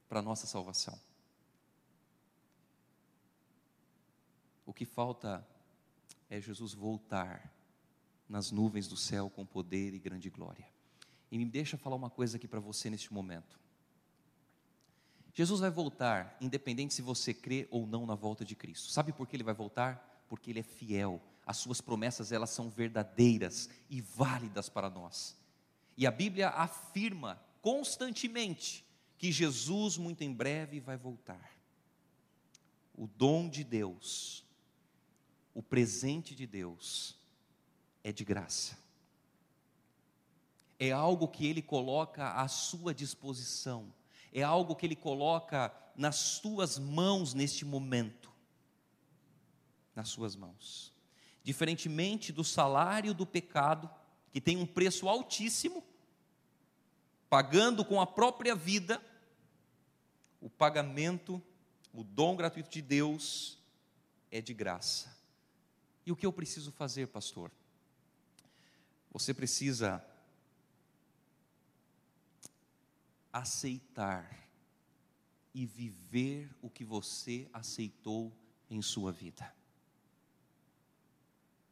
para 0.06 0.18
a 0.18 0.22
nossa 0.22 0.46
salvação? 0.46 1.00
O 4.64 4.72
que 4.72 4.84
falta 4.84 5.46
é 6.30 6.40
Jesus 6.40 6.72
voltar 6.72 7.52
nas 8.28 8.50
nuvens 8.50 8.88
do 8.88 8.96
céu 8.96 9.28
com 9.28 9.44
poder 9.44 9.92
e 9.92 9.98
grande 9.98 10.30
glória. 10.30 10.66
E 11.30 11.36
me 11.36 11.44
deixa 11.44 11.76
falar 11.76 11.96
uma 11.96 12.10
coisa 12.10 12.36
aqui 12.36 12.48
para 12.48 12.60
você 12.60 12.88
neste 12.88 13.12
momento. 13.12 13.60
Jesus 15.34 15.60
vai 15.60 15.70
voltar, 15.70 16.36
independente 16.40 16.92
se 16.94 17.02
você 17.02 17.32
crê 17.32 17.66
ou 17.70 17.86
não 17.86 18.04
na 18.04 18.14
volta 18.14 18.44
de 18.44 18.54
Cristo. 18.54 18.90
Sabe 18.90 19.12
por 19.12 19.26
que 19.26 19.36
ele 19.36 19.42
vai 19.42 19.54
voltar? 19.54 20.24
Porque 20.28 20.50
ele 20.50 20.60
é 20.60 20.62
fiel. 20.62 21.20
As 21.46 21.56
suas 21.56 21.80
promessas, 21.80 22.32
elas 22.32 22.50
são 22.50 22.70
verdadeiras 22.70 23.68
e 23.88 24.00
válidas 24.00 24.68
para 24.68 24.90
nós. 24.90 25.36
E 25.96 26.06
a 26.06 26.10
Bíblia 26.10 26.48
afirma 26.50 27.42
constantemente 27.60 28.84
que 29.16 29.32
Jesus 29.32 29.96
muito 29.96 30.22
em 30.22 30.32
breve 30.32 30.80
vai 30.80 30.96
voltar. 30.96 31.50
O 32.94 33.06
dom 33.06 33.48
de 33.48 33.64
Deus, 33.64 34.44
o 35.54 35.62
presente 35.62 36.34
de 36.34 36.46
Deus 36.46 37.16
é 38.02 38.12
de 38.12 38.24
graça 38.24 38.82
é 40.84 40.90
algo 40.90 41.28
que 41.28 41.46
Ele 41.46 41.62
coloca 41.62 42.32
à 42.32 42.48
sua 42.48 42.92
disposição, 42.92 43.94
é 44.32 44.42
algo 44.42 44.74
que 44.74 44.84
Ele 44.84 44.96
coloca 44.96 45.72
nas 45.94 46.40
tuas 46.40 46.76
mãos 46.76 47.34
neste 47.34 47.64
momento. 47.64 48.32
Nas 49.94 50.08
suas 50.08 50.34
mãos. 50.34 50.92
Diferentemente 51.44 52.32
do 52.32 52.42
salário 52.42 53.14
do 53.14 53.24
pecado, 53.24 53.88
que 54.32 54.40
tem 54.40 54.56
um 54.56 54.66
preço 54.66 55.08
altíssimo, 55.08 55.84
pagando 57.30 57.84
com 57.84 58.00
a 58.00 58.06
própria 58.06 58.56
vida, 58.56 59.00
o 60.40 60.50
pagamento, 60.50 61.40
o 61.92 62.02
dom 62.02 62.34
gratuito 62.34 62.70
de 62.70 62.82
Deus 62.82 63.56
é 64.32 64.40
de 64.40 64.52
graça. 64.52 65.11
E 66.04 66.12
o 66.12 66.16
que 66.16 66.26
eu 66.26 66.32
preciso 66.32 66.72
fazer, 66.72 67.08
pastor? 67.08 67.50
Você 69.12 69.32
precisa 69.32 70.04
aceitar 73.32 74.42
e 75.54 75.66
viver 75.66 76.50
o 76.60 76.68
que 76.68 76.84
você 76.84 77.48
aceitou 77.52 78.32
em 78.68 78.80
sua 78.82 79.12
vida. 79.12 79.54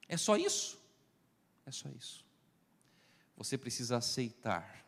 É 0.06 0.16
só 0.16 0.36
isso? 0.36 0.78
É 1.64 1.70
só 1.70 1.88
isso. 1.88 2.24
Você 3.36 3.56
precisa 3.56 3.96
aceitar 3.96 4.86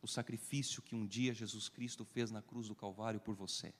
o 0.00 0.06
sacrifício 0.06 0.80
que 0.80 0.94
um 0.94 1.06
dia 1.06 1.34
Jesus 1.34 1.68
Cristo 1.68 2.04
fez 2.04 2.30
na 2.30 2.40
cruz 2.40 2.68
do 2.68 2.74
Calvário 2.74 3.20
por 3.20 3.34
você. 3.34 3.74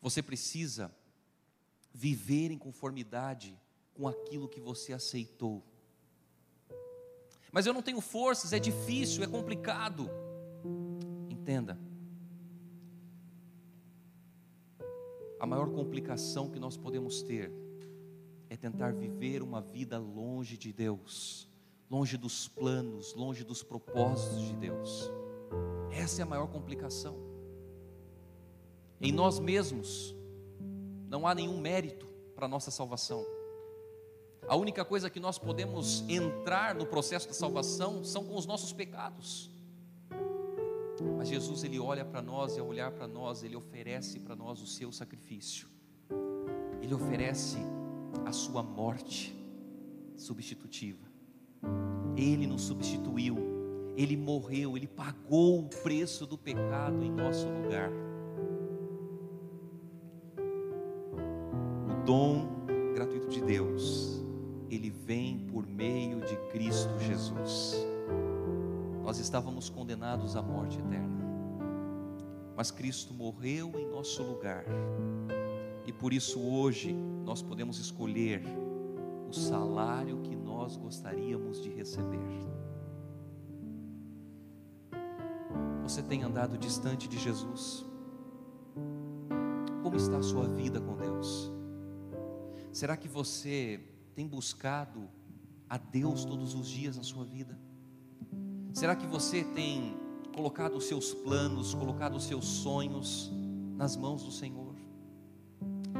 Você 0.00 0.22
precisa 0.22 0.94
viver 1.92 2.50
em 2.50 2.58
conformidade 2.58 3.58
com 3.94 4.08
aquilo 4.08 4.48
que 4.48 4.60
você 4.60 4.92
aceitou. 4.92 5.62
Mas 7.50 7.66
eu 7.66 7.74
não 7.74 7.82
tenho 7.82 8.00
forças, 8.00 8.52
é 8.52 8.58
difícil, 8.58 9.22
é 9.22 9.26
complicado. 9.26 10.08
Entenda. 11.28 11.78
A 15.38 15.46
maior 15.46 15.70
complicação 15.70 16.48
que 16.48 16.58
nós 16.58 16.76
podemos 16.76 17.22
ter 17.22 17.52
é 18.48 18.56
tentar 18.56 18.92
viver 18.92 19.42
uma 19.42 19.60
vida 19.60 19.98
longe 19.98 20.56
de 20.56 20.72
Deus, 20.72 21.48
longe 21.90 22.16
dos 22.16 22.48
planos, 22.48 23.14
longe 23.14 23.44
dos 23.44 23.62
propósitos 23.62 24.40
de 24.46 24.54
Deus. 24.54 25.10
Essa 25.90 26.20
é 26.20 26.22
a 26.22 26.26
maior 26.26 26.46
complicação. 26.46 27.18
Em 29.00 29.10
nós 29.10 29.38
mesmos 29.40 30.14
não 31.12 31.26
há 31.26 31.34
nenhum 31.34 31.60
mérito 31.60 32.06
para 32.34 32.46
a 32.46 32.48
nossa 32.48 32.70
salvação. 32.70 33.22
A 34.48 34.56
única 34.56 34.82
coisa 34.82 35.10
que 35.10 35.20
nós 35.20 35.38
podemos 35.38 36.08
entrar 36.08 36.74
no 36.74 36.86
processo 36.86 37.28
da 37.28 37.34
salvação 37.34 38.02
são 38.02 38.24
com 38.24 38.34
os 38.34 38.46
nossos 38.46 38.72
pecados. 38.72 39.50
Mas 41.18 41.28
Jesus, 41.28 41.64
ele 41.64 41.78
olha 41.78 42.02
para 42.02 42.22
nós 42.22 42.56
e 42.56 42.60
ao 42.60 42.66
olhar 42.66 42.90
para 42.92 43.06
nós, 43.06 43.42
ele 43.42 43.54
oferece 43.54 44.20
para 44.20 44.34
nós 44.34 44.62
o 44.62 44.66
seu 44.66 44.90
sacrifício. 44.90 45.68
Ele 46.80 46.94
oferece 46.94 47.58
a 48.24 48.32
sua 48.32 48.62
morte 48.62 49.36
substitutiva. 50.16 51.06
Ele 52.16 52.46
nos 52.46 52.62
substituiu. 52.62 53.36
Ele 53.98 54.16
morreu, 54.16 54.78
ele 54.78 54.88
pagou 54.88 55.58
o 55.58 55.68
preço 55.68 56.26
do 56.26 56.38
pecado 56.38 57.04
em 57.04 57.10
nosso 57.10 57.46
lugar. 57.46 57.90
Dom 62.04 62.48
gratuito 62.94 63.28
de 63.28 63.40
Deus, 63.40 64.22
ele 64.70 64.90
vem 64.90 65.38
por 65.38 65.66
meio 65.66 66.20
de 66.20 66.36
Cristo 66.50 66.98
Jesus. 67.00 67.76
Nós 69.02 69.18
estávamos 69.18 69.68
condenados 69.68 70.36
à 70.36 70.42
morte 70.42 70.78
eterna, 70.78 71.24
mas 72.56 72.70
Cristo 72.70 73.12
morreu 73.12 73.72
em 73.76 73.90
nosso 73.90 74.22
lugar, 74.22 74.64
e 75.86 75.92
por 75.92 76.12
isso 76.12 76.40
hoje 76.40 76.92
nós 77.24 77.42
podemos 77.42 77.78
escolher 77.78 78.42
o 79.28 79.32
salário 79.32 80.18
que 80.22 80.34
nós 80.34 80.76
gostaríamos 80.76 81.62
de 81.62 81.70
receber. 81.70 82.18
Você 85.82 86.02
tem 86.02 86.22
andado 86.22 86.56
distante 86.56 87.08
de 87.08 87.18
Jesus? 87.18 87.84
Como 89.82 89.96
está 89.96 90.18
a 90.18 90.22
sua 90.22 90.46
vida 90.48 90.80
com 90.80 90.96
Deus? 90.96 91.51
Será 92.72 92.96
que 92.96 93.06
você 93.06 93.80
tem 94.14 94.26
buscado 94.26 95.06
a 95.68 95.76
Deus 95.76 96.24
todos 96.24 96.54
os 96.54 96.66
dias 96.66 96.96
na 96.96 97.02
sua 97.02 97.22
vida? 97.22 97.58
Será 98.72 98.96
que 98.96 99.06
você 99.06 99.44
tem 99.44 99.94
colocado 100.34 100.76
os 100.76 100.84
seus 100.84 101.12
planos, 101.12 101.74
colocado 101.74 102.16
os 102.16 102.24
seus 102.24 102.46
sonhos 102.46 103.30
nas 103.76 103.94
mãos 103.94 104.24
do 104.24 104.32
Senhor? 104.32 104.74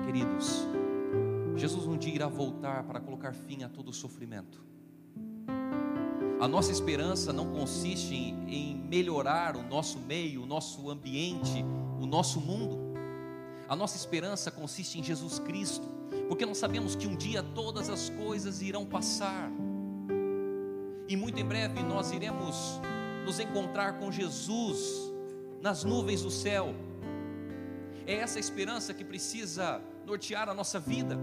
Queridos, 0.07 0.67
Jesus 1.57 1.87
um 1.87 1.99
dia 1.99 2.15
irá 2.15 2.27
voltar 2.27 2.85
para 2.85 3.01
colocar 3.01 3.35
fim 3.35 3.63
a 3.65 3.69
todo 3.69 3.89
o 3.89 3.93
sofrimento. 3.93 4.65
A 6.41 6.49
nossa 6.49 6.73
esperança 6.73 7.35
não 7.35 7.53
consiste 7.53 8.15
em, 8.15 8.49
em 8.49 8.77
melhorar 8.77 9.57
o 9.57 9.63
nosso 9.63 9.99
meio, 9.99 10.43
o 10.43 10.47
nosso 10.47 10.89
ambiente, 10.89 11.63
o 12.01 12.07
nosso 12.07 12.41
mundo. 12.41 12.79
A 13.69 13.77
nossa 13.77 13.97
esperança 13.97 14.51
consiste 14.51 14.99
em 14.99 15.03
Jesus 15.03 15.39
Cristo, 15.39 16.02
porque 16.29 16.47
nós 16.47 16.59
sabemos 16.59 16.95
que 16.95 17.07
um 17.07 17.17
dia 17.17 17.43
todas 17.43 17.89
as 17.89 18.11
coisas 18.11 18.63
irão 18.63 18.85
passar, 18.87 19.51
e 21.09 21.17
muito 21.17 21.39
em 21.39 21.45
breve 21.45 21.83
nós 21.83 22.11
iremos 22.11 22.81
nos 23.25 23.39
encontrar 23.39 23.99
com 23.99 24.11
Jesus 24.11 25.13
nas 25.61 25.85
nuvens 25.85 26.23
do 26.23 26.31
céu. 26.31 26.75
É 28.07 28.15
essa 28.15 28.41
esperança 28.41 28.93
que 28.95 29.05
precisa 29.05 29.81
nortear 30.07 30.49
a 30.49 30.55
nossa 30.55 30.81
vida. 30.81 31.19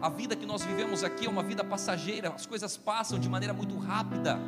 A 0.00 0.08
vida 0.08 0.34
que 0.34 0.46
nós 0.46 0.62
vivemos 0.62 1.04
aqui 1.04 1.26
é 1.26 1.28
uma 1.28 1.42
vida 1.42 1.62
passageira, 1.62 2.30
as 2.30 2.46
coisas 2.46 2.76
passam 2.76 3.18
de 3.18 3.28
maneira 3.28 3.54
muito 3.54 3.76
rápida. 3.78 4.38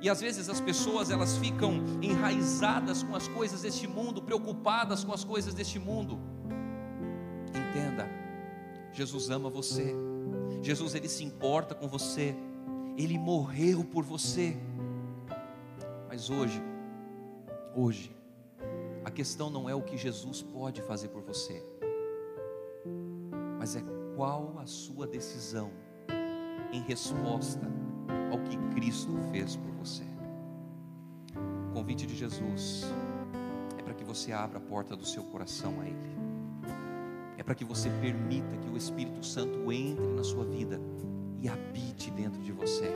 E 0.00 0.08
às 0.08 0.20
vezes 0.20 0.48
as 0.48 0.60
pessoas 0.60 1.10
elas 1.10 1.36
ficam 1.38 1.82
enraizadas 2.00 3.02
com 3.02 3.16
as 3.16 3.26
coisas 3.28 3.62
deste 3.62 3.86
mundo, 3.86 4.22
preocupadas 4.22 5.02
com 5.02 5.12
as 5.12 5.24
coisas 5.24 5.54
deste 5.54 5.78
mundo. 5.78 6.18
Entenda, 7.78 8.08
Jesus 8.92 9.30
ama 9.30 9.48
você. 9.48 9.94
Jesus 10.62 10.94
ele 10.94 11.08
se 11.08 11.24
importa 11.24 11.74
com 11.74 11.86
você. 11.86 12.34
Ele 12.96 13.18
morreu 13.18 13.84
por 13.84 14.04
você. 14.04 14.56
Mas 16.08 16.30
hoje, 16.30 16.60
hoje, 17.74 18.16
a 19.04 19.10
questão 19.10 19.48
não 19.50 19.68
é 19.68 19.74
o 19.74 19.82
que 19.82 19.96
Jesus 19.96 20.42
pode 20.42 20.82
fazer 20.82 21.08
por 21.08 21.22
você 21.22 21.62
mas 23.68 23.76
é 23.76 23.82
qual 24.16 24.54
a 24.58 24.66
sua 24.66 25.06
decisão 25.06 25.70
em 26.72 26.80
resposta 26.82 27.66
ao 28.30 28.38
que 28.38 28.56
Cristo 28.74 29.12
fez 29.30 29.56
por 29.56 29.70
você. 29.72 30.04
O 31.68 31.74
convite 31.74 32.06
de 32.06 32.16
Jesus 32.16 32.84
é 33.78 33.82
para 33.82 33.92
que 33.92 34.04
você 34.04 34.32
abra 34.32 34.56
a 34.56 34.60
porta 34.60 34.96
do 34.96 35.04
seu 35.04 35.22
coração 35.24 35.80
a 35.82 35.86
Ele, 35.86 36.17
para 37.48 37.54
que 37.54 37.64
você 37.64 37.88
permita 37.88 38.54
que 38.58 38.68
o 38.68 38.76
Espírito 38.76 39.24
Santo 39.24 39.72
entre 39.72 40.06
na 40.08 40.22
sua 40.22 40.44
vida 40.44 40.78
e 41.40 41.48
habite 41.48 42.10
dentro 42.10 42.42
de 42.42 42.52
você. 42.52 42.92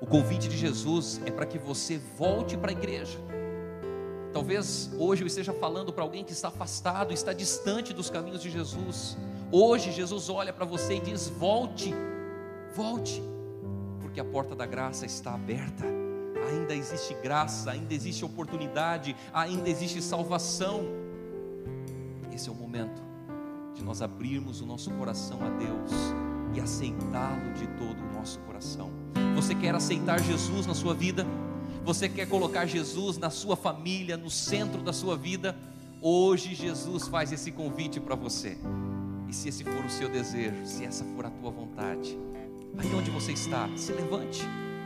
O 0.00 0.06
convite 0.06 0.48
de 0.48 0.56
Jesus 0.56 1.20
é 1.26 1.30
para 1.32 1.44
que 1.44 1.58
você 1.58 1.98
volte 2.16 2.56
para 2.56 2.70
a 2.70 2.72
igreja. 2.72 3.18
Talvez 4.32 4.92
hoje 4.96 5.24
eu 5.24 5.26
esteja 5.26 5.52
falando 5.52 5.92
para 5.92 6.04
alguém 6.04 6.22
que 6.22 6.30
está 6.30 6.46
afastado, 6.46 7.12
está 7.12 7.32
distante 7.32 7.92
dos 7.92 8.08
caminhos 8.08 8.40
de 8.40 8.48
Jesus. 8.48 9.18
Hoje 9.50 9.90
Jesus 9.90 10.28
olha 10.28 10.52
para 10.52 10.64
você 10.64 10.98
e 10.98 11.00
diz: 11.00 11.28
volte, 11.28 11.92
volte, 12.76 13.20
porque 14.00 14.20
a 14.20 14.24
porta 14.24 14.54
da 14.54 14.66
graça 14.66 15.04
está 15.04 15.34
aberta. 15.34 15.84
Ainda 16.48 16.76
existe 16.76 17.12
graça, 17.14 17.72
ainda 17.72 17.92
existe 17.92 18.24
oportunidade, 18.24 19.16
ainda 19.34 19.68
existe 19.68 20.00
salvação. 20.00 20.84
Esse 22.32 22.48
é 22.48 22.52
o 22.52 22.54
momento 22.54 23.01
nós 23.92 24.00
abrirmos 24.00 24.62
o 24.62 24.66
nosso 24.66 24.90
coração 24.92 25.38
a 25.44 25.50
Deus 25.50 25.90
e 26.54 26.60
aceitá-lo 26.62 27.52
de 27.52 27.66
todo 27.76 28.02
o 28.02 28.14
nosso 28.14 28.38
coração. 28.38 28.90
Você 29.34 29.54
quer 29.54 29.74
aceitar 29.74 30.18
Jesus 30.18 30.66
na 30.66 30.72
sua 30.72 30.94
vida? 30.94 31.26
Você 31.84 32.08
quer 32.08 32.26
colocar 32.26 32.64
Jesus 32.64 33.18
na 33.18 33.28
sua 33.28 33.54
família, 33.54 34.16
no 34.16 34.30
centro 34.30 34.80
da 34.80 34.94
sua 34.94 35.14
vida? 35.14 35.54
Hoje 36.00 36.54
Jesus 36.54 37.06
faz 37.06 37.32
esse 37.32 37.52
convite 37.52 38.00
para 38.00 38.14
você. 38.14 38.56
E 39.28 39.34
se 39.34 39.50
esse 39.50 39.62
for 39.62 39.84
o 39.84 39.90
seu 39.90 40.08
desejo, 40.08 40.64
se 40.64 40.86
essa 40.86 41.04
for 41.14 41.26
a 41.26 41.30
tua 41.30 41.50
vontade, 41.50 42.18
aí 42.78 42.94
onde 42.94 43.10
você 43.10 43.32
está, 43.32 43.68
se 43.76 43.92
levante, 43.92 44.40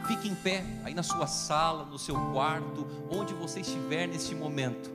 fique 0.09 0.29
em 0.29 0.35
pé, 0.35 0.65
aí 0.83 0.95
na 0.95 1.05
sua 1.05 1.29
sala, 1.29 1.85
no 1.85 1.97
seu 1.97 2.17
quarto, 2.33 2.85
onde 3.09 3.33
você 3.35 3.61
estiver 3.61 4.09
neste 4.09 4.35
momento. 4.35 4.91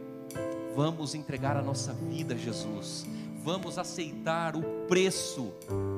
Vamos 0.75 1.15
entregar 1.15 1.55
a 1.55 1.61
nossa 1.61 1.93
vida 1.93 2.33
a 2.33 2.37
Jesus, 2.37 3.05
vamos 3.43 3.77
aceitar 3.77 4.55
o 4.55 4.61
preço 4.87 5.51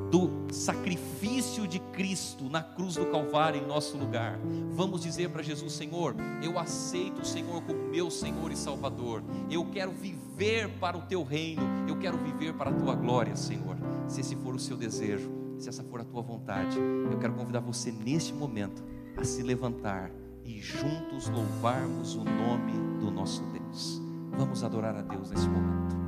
do 0.10 0.54
sacrifício 0.54 1.68
de 1.68 1.80
Cristo 1.80 2.50
na 2.50 2.62
cruz 2.62 2.96
do 2.96 3.06
Calvário 3.08 3.62
em 3.62 3.66
nosso 3.66 3.98
lugar. 3.98 4.40
Vamos 4.72 5.02
dizer 5.02 5.30
para 5.30 5.42
Jesus: 5.42 5.74
Senhor, 5.74 6.16
eu 6.42 6.58
aceito 6.58 7.22
o 7.22 7.26
Senhor 7.26 7.62
como 7.64 7.90
meu 7.90 8.10
Senhor 8.10 8.52
e 8.52 8.56
Salvador. 8.56 9.24
Eu 9.50 9.66
quero 9.66 9.92
viver 9.92 10.70
para 10.80 10.98
o 10.98 11.02
teu 11.02 11.24
reino, 11.24 11.64
eu 11.88 11.98
quero 11.98 12.18
viver 12.18 12.54
para 12.54 12.70
a 12.70 12.74
tua 12.74 12.96
glória, 12.96 13.36
Senhor. 13.36 13.78
Se 14.08 14.22
esse 14.22 14.36
for 14.36 14.56
o 14.56 14.60
seu 14.60 14.78
desejo, 14.78 15.32
se 15.58 15.70
essa 15.70 15.84
for 15.84 16.02
a 16.02 16.06
tua 16.06 16.22
vontade, 16.22 16.78
eu 17.12 17.18
quero 17.20 17.34
convidar 17.34 17.60
você 17.60 17.92
neste 17.92 18.34
momento 18.34 18.84
a 19.18 19.24
se 19.24 19.42
levantar 19.42 20.12
e 20.44 20.60
juntos 20.60 21.30
louvarmos 21.30 22.16
o 22.16 22.24
nome 22.24 22.74
do 23.00 23.10
nosso 23.12 23.44
Deus. 23.44 24.02
Vamos 24.38 24.64
adorar 24.64 24.96
a 24.96 25.02
Deus 25.02 25.30
nesse 25.30 25.48
momento. 25.48 26.03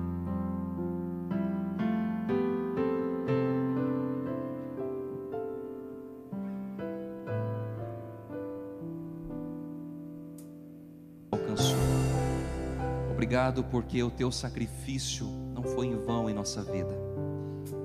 Obrigado 13.26 13.64
porque 13.64 14.04
o 14.04 14.12
teu 14.12 14.32
sacrifício 14.32 15.26
não 15.52 15.64
foi 15.64 15.88
em 15.88 15.96
vão 15.96 16.30
em 16.30 16.34
nossa 16.34 16.62
vida. 16.62 16.96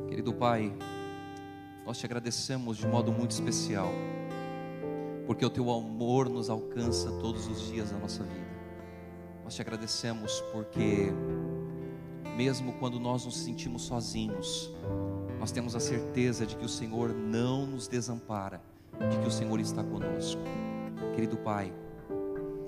Querido 0.07 0.35
Pai, 0.35 0.71
nós 1.87 1.97
te 1.97 2.05
agradecemos 2.05 2.77
de 2.77 2.87
modo 2.87 3.11
muito 3.11 3.31
especial, 3.31 3.89
porque 5.27 5.43
o 5.43 5.49
teu 5.49 5.71
amor 5.71 6.29
nos 6.29 6.51
alcança 6.51 7.11
todos 7.13 7.49
os 7.49 7.67
dias 7.71 7.91
da 7.91 7.97
nossa 7.97 8.23
vida. 8.23 8.51
Nós 9.43 9.55
te 9.55 9.63
agradecemos 9.63 10.43
porque, 10.53 11.11
mesmo 12.37 12.75
quando 12.75 13.01
nós 13.01 13.25
nos 13.25 13.39
sentimos 13.39 13.81
sozinhos, 13.81 14.71
nós 15.39 15.51
temos 15.51 15.75
a 15.75 15.81
certeza 15.81 16.45
de 16.45 16.55
que 16.55 16.67
o 16.67 16.69
Senhor 16.69 17.15
não 17.15 17.65
nos 17.65 17.89
desampara, 17.89 18.61
de 19.11 19.17
que 19.17 19.27
o 19.27 19.31
Senhor 19.31 19.59
está 19.59 19.83
conosco. 19.83 20.43
Querido 21.15 21.39
Pai, 21.39 21.73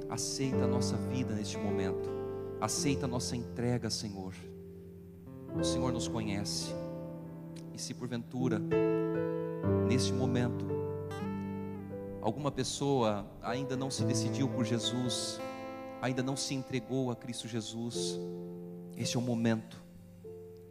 aceita 0.08 0.64
a 0.64 0.66
nossa 0.66 0.96
vida 0.96 1.35
neste 1.35 1.58
momento 1.58 2.21
Aceita 2.62 3.07
a 3.07 3.09
nossa 3.09 3.35
entrega, 3.35 3.90
Senhor. 3.90 4.33
O 5.53 5.64
Senhor 5.64 5.92
nos 5.92 6.07
conhece. 6.07 6.72
E 7.75 7.79
se 7.79 7.92
porventura, 7.92 8.61
neste 9.88 10.12
momento, 10.12 10.64
alguma 12.20 12.53
pessoa 12.53 13.27
ainda 13.42 13.77
não 13.77 13.90
se 13.90 14.05
decidiu 14.05 14.48
por 14.48 14.64
Jesus, 14.64 15.40
ainda 16.01 16.22
não 16.22 16.37
se 16.37 16.55
entregou 16.55 17.11
a 17.11 17.16
Cristo 17.16 17.48
Jesus, 17.48 18.16
este 18.96 19.16
é 19.16 19.18
o 19.18 19.22
momento 19.22 19.83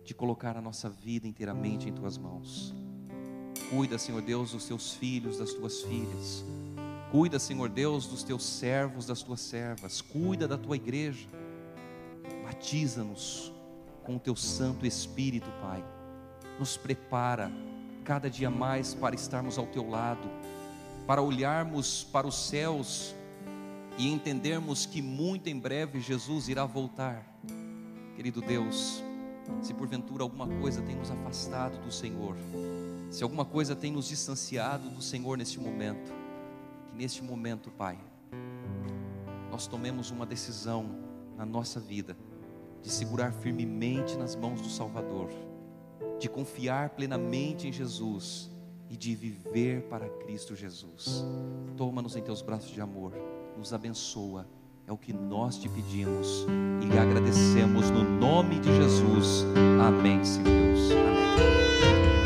de 0.06 0.14
colocar 0.14 0.56
a 0.56 0.62
nossa 0.62 0.90
vida 0.90 1.28
inteiramente 1.28 1.90
em 1.90 1.94
tuas 1.94 2.18
mãos. 2.18 2.74
Cuida, 3.70 3.98
Senhor 3.98 4.22
Deus, 4.22 4.54
dos 4.54 4.66
teus 4.66 4.94
filhos, 4.94 5.40
das 5.40 5.52
tuas 5.52 5.82
filhas. 5.82 6.46
Cuida, 7.12 7.38
Senhor 7.38 7.68
Deus, 7.68 8.08
dos 8.08 8.24
teus 8.24 8.46
servos, 8.46 9.06
das 9.06 9.22
tuas 9.22 9.42
servas. 9.42 10.00
Cuida 10.00 10.48
da 10.48 10.58
tua 10.58 10.78
igreja. 10.78 11.41
Batiza-nos 12.52 13.50
com 14.04 14.18
o 14.18 14.20
teu 14.20 14.36
Santo 14.36 14.86
Espírito, 14.86 15.50
Pai. 15.62 15.82
Nos 16.60 16.76
prepara 16.76 17.50
cada 18.04 18.30
dia 18.30 18.50
mais 18.50 18.94
para 18.94 19.16
estarmos 19.16 19.58
ao 19.58 19.66
teu 19.68 19.90
lado, 19.90 20.30
para 21.08 21.22
olharmos 21.22 22.04
para 22.04 22.28
os 22.28 22.50
céus 22.50 23.16
e 23.98 24.12
entendermos 24.12 24.86
que 24.86 25.02
muito 25.02 25.48
em 25.48 25.58
breve 25.58 26.02
Jesus 26.02 26.50
irá 26.50 26.66
voltar. 26.66 27.26
Querido 28.18 28.42
Deus, 28.42 29.02
se 29.62 29.74
porventura 29.74 30.24
alguma 30.24 30.48
coisa 30.60 30.82
tem 30.82 30.98
nos 30.98 31.10
afastado 31.10 31.82
do 31.82 31.92
Senhor, 31.92 32.36
se 33.10 33.24
alguma 33.24 33.46
coisa 33.46 33.78
tem 33.78 33.94
nos 33.94 34.10
distanciado 34.10 34.90
do 34.90 35.02
Senhor 35.02 35.38
neste 35.38 35.58
momento, 35.58 36.12
que 36.90 36.98
neste 36.98 37.24
momento, 37.24 37.72
Pai, 37.72 37.98
nós 39.50 39.68
tomemos 39.68 40.12
uma 40.12 40.26
decisão 40.26 40.86
na 41.38 41.46
nossa 41.46 41.80
vida 41.80 42.18
de 42.82 42.90
segurar 42.90 43.32
firmemente 43.32 44.18
nas 44.18 44.36
mãos 44.36 44.62
do 44.62 44.70
Salvador, 44.70 45.30
de 46.20 46.30
confiar 46.30 46.92
plenamente 46.92 47.68
em 47.68 47.72
Jesus 47.72 48.50
e 48.90 48.98
de 48.98 49.16
viver 49.16 49.84
para 49.84 50.10
Cristo 50.10 50.56
Jesus. 50.56 51.26
Toma-nos 51.78 52.16
em 52.16 52.22
teus 52.22 52.42
braços 52.42 52.72
de 52.72 52.82
amor, 52.82 53.14
nos 53.58 53.74
abençoa, 53.74 54.48
é 54.88 54.92
o 54.92 54.98
que 54.98 55.14
nós 55.14 55.58
te 55.58 55.70
pedimos 55.70 56.46
e 56.82 56.86
lhe 56.86 56.98
agradecemos 56.98 57.90
no 57.90 58.04
nome 58.04 58.60
de 58.60 58.76
Jesus. 58.76 59.46
Amém, 59.88 60.24
Senhor 60.24 60.46
Deus. 60.46 60.92
Amém. 60.92 62.21